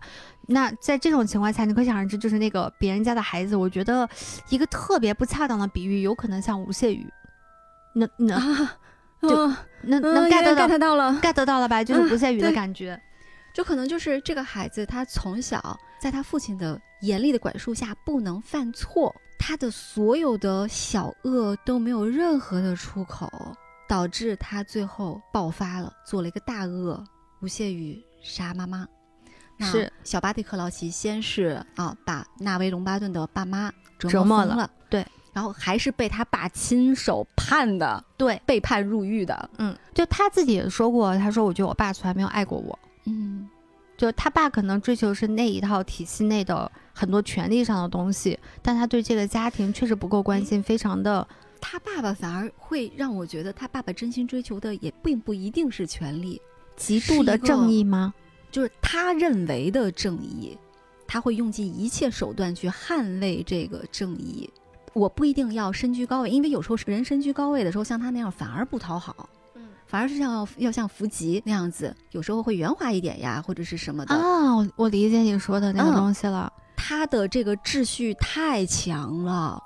[0.47, 4.09] 那在这种情况下，你可想而知，就是那个别人家的孩子，我觉得
[4.49, 7.07] 一个特别不恰当的比喻，有可能像吴谢宇。
[7.93, 8.79] 那那啊，
[9.23, 9.49] 就
[9.83, 11.83] 能嗯 get 到 get 到了，get 到了吧？
[11.83, 13.01] 就是嗯吴谢宇的感觉。
[13.55, 23.29] 就可能就是这个孩子，他从小在他父亲的严厉的管束下不能犯错，他的所有的小恶都没有任何的出口，
[23.89, 27.03] 导致他最后爆发了，做了一个大恶，
[27.41, 28.87] 吴谢宇杀妈妈。
[29.57, 42.79] 那是小巴蒂克劳奇先是啊把纳维隆巴顿的爸妈折折磨了对，然后还是被他爸亲手判的，对，被判入狱的，嗯，就他自己也说过，他说我觉得我爸从来没有爱过我。
[43.05, 43.49] 嗯
[43.97, 51.27] 就他爸可能追求是那一套体系内的很多权利上的东西，但他对这个家庭确实不够关心，非常的
[51.63, 56.39] 他爸爸反而会让我觉得，他爸爸真心追求的也并不一定是权利，
[56.77, 58.13] 极度的正义吗？
[58.51, 60.57] 就是他认为的正义，
[61.07, 64.49] 他会用尽一切手段去捍卫这个正义。
[64.93, 74.15] 我不一定要身居高位，因为有时候人身居高位的时候，像他那样反而不讨好，嗯反而是像要要像福吉那样子，有时候会圆滑一点呀，或者是什么的。
[74.15, 76.53] 哦，我我理解你说的那个嗯东西了。
[76.77, 79.63] 他的这个秩序太强了，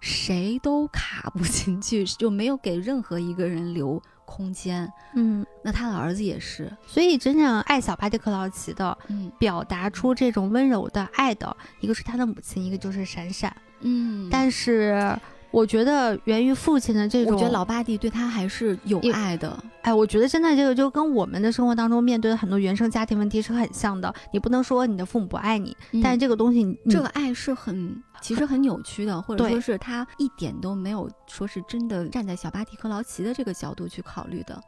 [0.00, 4.92] 谁都卡不进去，就没有给任何一个人留空间。
[5.14, 13.54] 嗯，那他的儿子也是，所以真正爱小巴蒂克劳奇的，嗯表达出这种温柔的爱的，一个是他的母亲，一个就是闪闪。
[13.80, 15.16] 嗯但是
[15.50, 19.58] 我觉得源于父亲的这种，我觉得老巴蒂对他还是有有爱的。
[19.82, 24.14] 哎，我觉得真的这个就跟我们的生活当中面对的很多原生家庭问题是很像的。
[24.32, 34.60] 你不能说你的父母不爱你，但是嗯这个东西，这个爱是很，其实很扭曲的，或者说是他一点都没有说是真的站在小巴蒂克劳奇的这个角度去考虑的。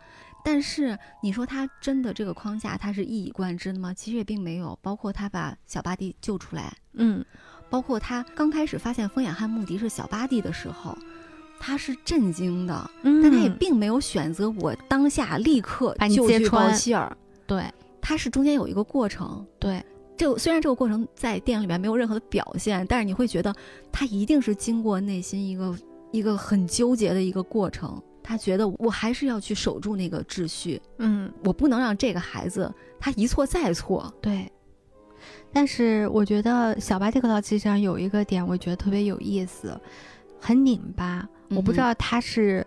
[0.43, 3.93] 但是你说他真的这个框架他是一以贯之的吗？
[3.93, 4.79] 其实也并没有。
[4.81, 7.23] 包括他把小巴蒂救出来，嗯，
[7.71, 10.97] 包括他刚开始发现风眼汉穆迪是小巴蒂的时候，
[11.59, 17.17] 他是震惊的，嗯但他也并没有选择我当下立刻把你就去揭穿包希尔，
[17.47, 17.65] 对
[18.01, 19.47] 他是中间有一个过程。
[19.59, 19.85] 对，
[20.17, 23.55] 这虽然这个过程在电影里面没有任何的表现，但是你会觉得
[23.93, 25.79] 他一定是经过内心一个
[26.11, 28.03] 一个很纠结的一个过程。
[28.23, 34.13] 他觉得我还是要去守住那个秩序，嗯我不能让这个孩子他一错再错。
[34.21, 34.51] 对。
[35.53, 39.79] 但是我觉得小巴蒂克劳奇上有一个点，我觉得特别有意思，
[40.41, 41.29] 很拧巴。
[41.51, 42.67] 我不知道他是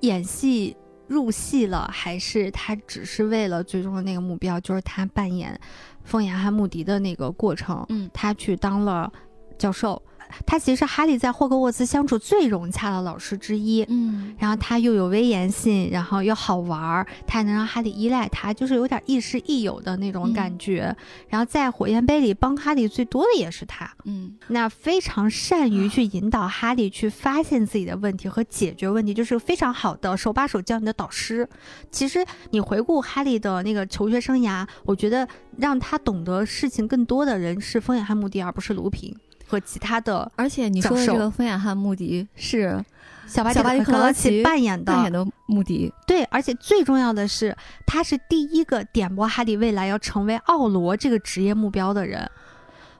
[0.00, 0.76] 演戏
[1.06, 5.58] 入戏了，还是他只是为了最终的那个目标，就是他扮演
[6.02, 9.10] 风眼和穆迪的那个过程，嗯，他去当了
[9.56, 10.00] 教授。
[10.46, 20.94] 他其实是哈利在霍格沃茨相处最融洽的老师之一，嗯，然后他又有威严性，然后又好玩儿，他还能让哈利依赖他，就是有点亦师亦友的那种感觉。
[21.28, 31.48] 然后在火焰杯里帮哈利最多的也是他，嗯，那非常善于去引导哈利去发现自己的问题和解决问题，就是非常好的手把手教你的导师。
[31.90, 35.26] 其实你回顾哈利的那个求学生涯，我觉得
[35.56, 39.14] 让他懂得事情更多的人是风眼汉穆迪，而不是卢平。
[39.46, 42.84] 和其他的，而且你说的这个风雅汉穆迪是
[43.26, 52.30] 小巴小巴蒂克劳劳奇扮演的，扮演的穆迪，对，而且最重要的是，他是第一个点拨哈利未来要成为奥罗这个职业目标的人。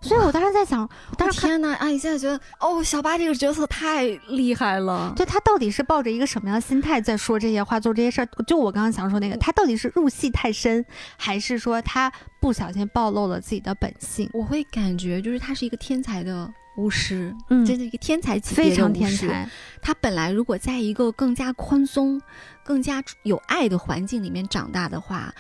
[0.05, 1.87] 所以我当时在想，我当时看，天呐，啊！
[1.89, 5.13] 你现在觉得哦，小八这个角色太厉害了。
[5.17, 8.29] 就他到底是抱着一个什么样的心态在说这些话、做这些事儿？
[8.47, 10.85] 就我刚刚想说那个，他到底是入戏太深，
[11.17, 14.29] 还是说他不小心暴露了自己的本性？
[14.35, 19.27] 我会感觉就是他是一个天才的巫师，嗯，真的一个天才级别非常的巫师。
[19.27, 19.51] 天才。
[19.81, 22.21] 他本来如果在一个更加宽松、
[22.63, 25.33] 更加有爱的环境里面长大的话，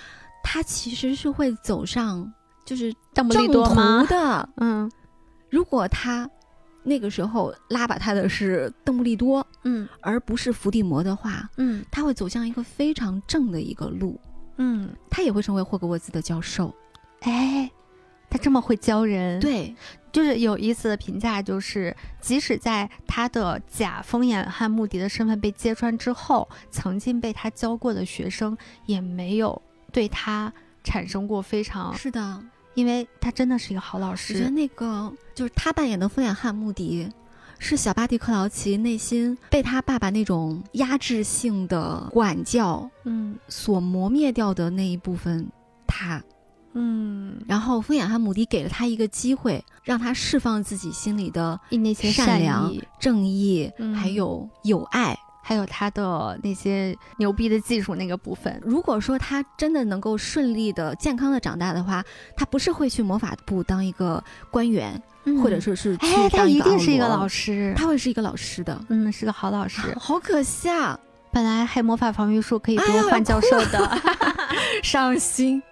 [0.42, 2.32] 他其实是会走上
[2.64, 4.10] 就是邓布利多吗途？
[4.10, 4.48] 的。
[4.56, 4.90] 嗯
[5.50, 6.28] 如果他
[6.82, 14.20] 那个时候拉把他的是邓布利多，嗯而不是伏地魔的话，嗯他会走向一个非常正的一个路，
[14.56, 16.74] 嗯，他也会成为霍格沃兹的教授。
[17.20, 17.70] 哎，
[18.28, 19.74] 他这么会教人，，对，
[20.12, 29.62] 就是有意思的评价，就是即使在他的假疯眼汉穆迪的身份被揭穿之后，曾经被他教过的学生也没有
[29.92, 30.52] 对他
[30.82, 32.44] 产生过非常，是的，
[32.74, 34.50] 因为他真的是一个好老师我觉得。
[34.50, 37.08] 那个就是他扮演的风眼汉穆迪。
[37.60, 45.48] 是小巴蒂克劳奇内心被他爸爸那种压制性的管教嗯所磨灭掉的那一部分，
[45.86, 46.22] 他
[46.74, 55.16] 嗯，然后风眼汉穆迪给了他一个机会，让他释放自己心里的那些善善良意，正义，嗯还有友爱。
[55.46, 58.58] 还有他的那些牛逼的技术那个部分。
[58.64, 62.02] 如果说他真的能够顺利的、健康的长大的话，
[62.34, 65.00] 他不是会去魔法部当一个官员，
[65.42, 68.80] 或者说是去哎，他当一定是一个老师，他会是一个老师的。
[68.88, 69.94] 嗯，是个好老师。
[70.00, 70.98] 好可惜啊，
[71.30, 73.98] 本来黑魔法防御术可以哎呀多换教授的。
[74.82, 75.62] 伤心。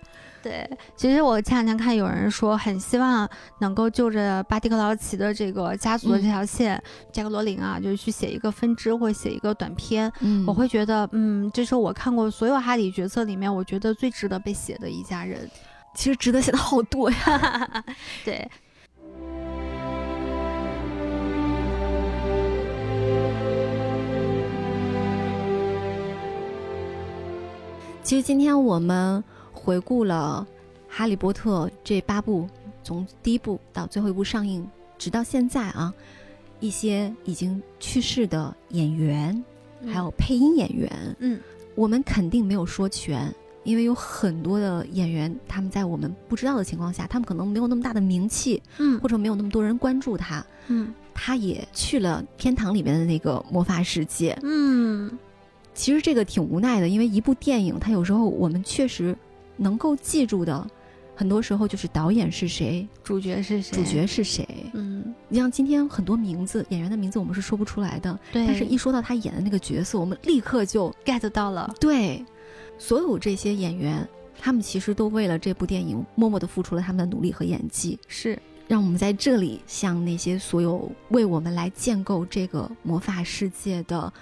[0.42, 3.28] 对，其实我前两天看有人说，很希望
[3.60, 6.82] 能够就着巴蒂克劳奇的这个家族的这条线，
[7.12, 10.12] 加克罗琳啊，就是去写一个分支或写一个短篇。
[10.20, 15.48] 嗯我会觉得，嗯，这是我看过所有哈利角色里面，我觉得最值得被写的一家人。
[15.94, 17.84] 其实值得写的好多呀。
[18.24, 18.50] 对，
[28.02, 29.22] 其实今天我们
[29.62, 30.44] 回顾了
[30.92, 32.48] 《哈利波特》这八部，
[32.82, 34.66] 从第一部到最后一部上映，
[34.98, 35.94] 直到现在啊，
[36.58, 39.40] 一些已经去世的演员，
[39.86, 40.90] 还有配音演员，
[41.20, 41.38] 嗯。
[41.76, 43.32] 我们肯定没有说全，
[43.62, 48.98] 因为有很多的演员，他们在我们不知道的情况下，他们可能没有那么大的名气，嗯。
[48.98, 50.92] 或者没有那么多人关注他，嗯。
[51.14, 54.36] 他也去了天堂里面的那个魔法世界。
[54.42, 55.16] 嗯。
[55.72, 59.16] 其实这个挺无奈的，因为一部电影，它有时候我们确实
[59.56, 60.66] 能够记住的，
[61.14, 63.76] 很多时候就是导演是谁，主角是谁？
[63.76, 64.46] 主角是谁。
[64.72, 68.46] 嗯，你像今天很多名字，演员的名字我们是说不出来的，对。
[68.46, 71.72] 但是一说到他演的那个角色，我们立刻就 get 到了。
[71.78, 72.24] 对。
[72.78, 74.08] 所有这些演员，
[74.40, 77.96] 他们其实都为了这部电影默默的付出了他们的努力和演技。
[78.08, 84.12] 是，让我们在这里向那些所有为我们来建构这个魔法世界的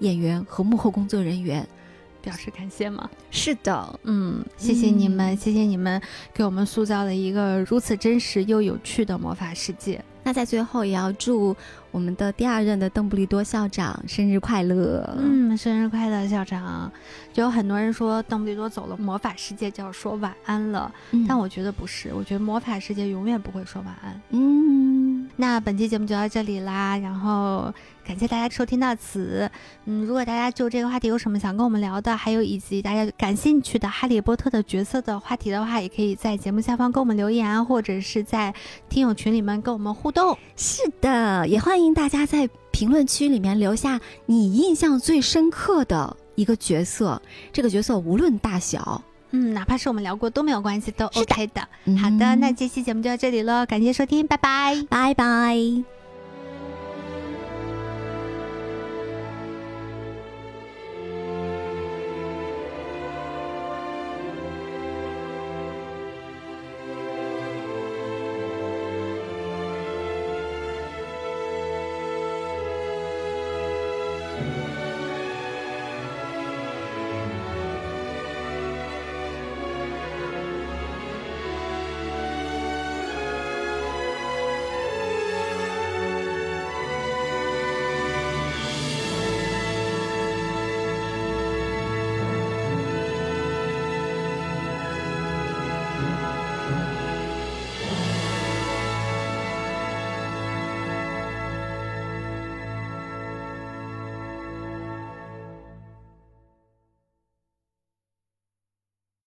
[0.00, 1.66] 演员和幕后工作人员
[2.20, 3.08] 表示感谢吗？
[3.30, 6.00] 是的，嗯，谢谢你们，嗯谢谢你们
[6.32, 10.02] 给我们塑造了一个如此真实又有趣的魔法世界。
[10.22, 11.56] 那在最后也要祝
[11.90, 15.16] 我们的第二任的邓布利多校长生日快乐。
[15.18, 16.92] 嗯，生日快乐，校长！
[17.32, 24.20] 就有很多人说邓布利多走了，魔法世界就要说晚安了，嗯，但我觉得不是，我觉得魔法世界永远不会说晚安。
[24.28, 24.99] 嗯，
[25.36, 27.72] 那本期节目就到这里啦，然后
[28.04, 29.50] 感谢大家收听到此。
[29.84, 38.54] 嗯，如果大家就这个话题有什么想跟我们聊的，还有以及大家感兴趣的哈利波特的角色的话题的话，也可以在节目下方跟我们留言，或者是在
[38.88, 40.36] 听友群里面跟我们互动。
[40.56, 47.20] 是的，也欢迎大家在评论区里面留下你印象最深刻的一个角色，
[47.52, 51.60] 这个角色无论大小，嗯，哪怕是我们聊过都没有关系，都 OK 的。
[51.96, 54.76] 好的，嗯那这期节目就到这里了，感谢收听，拜拜。
[54.88, 55.99] 拜拜。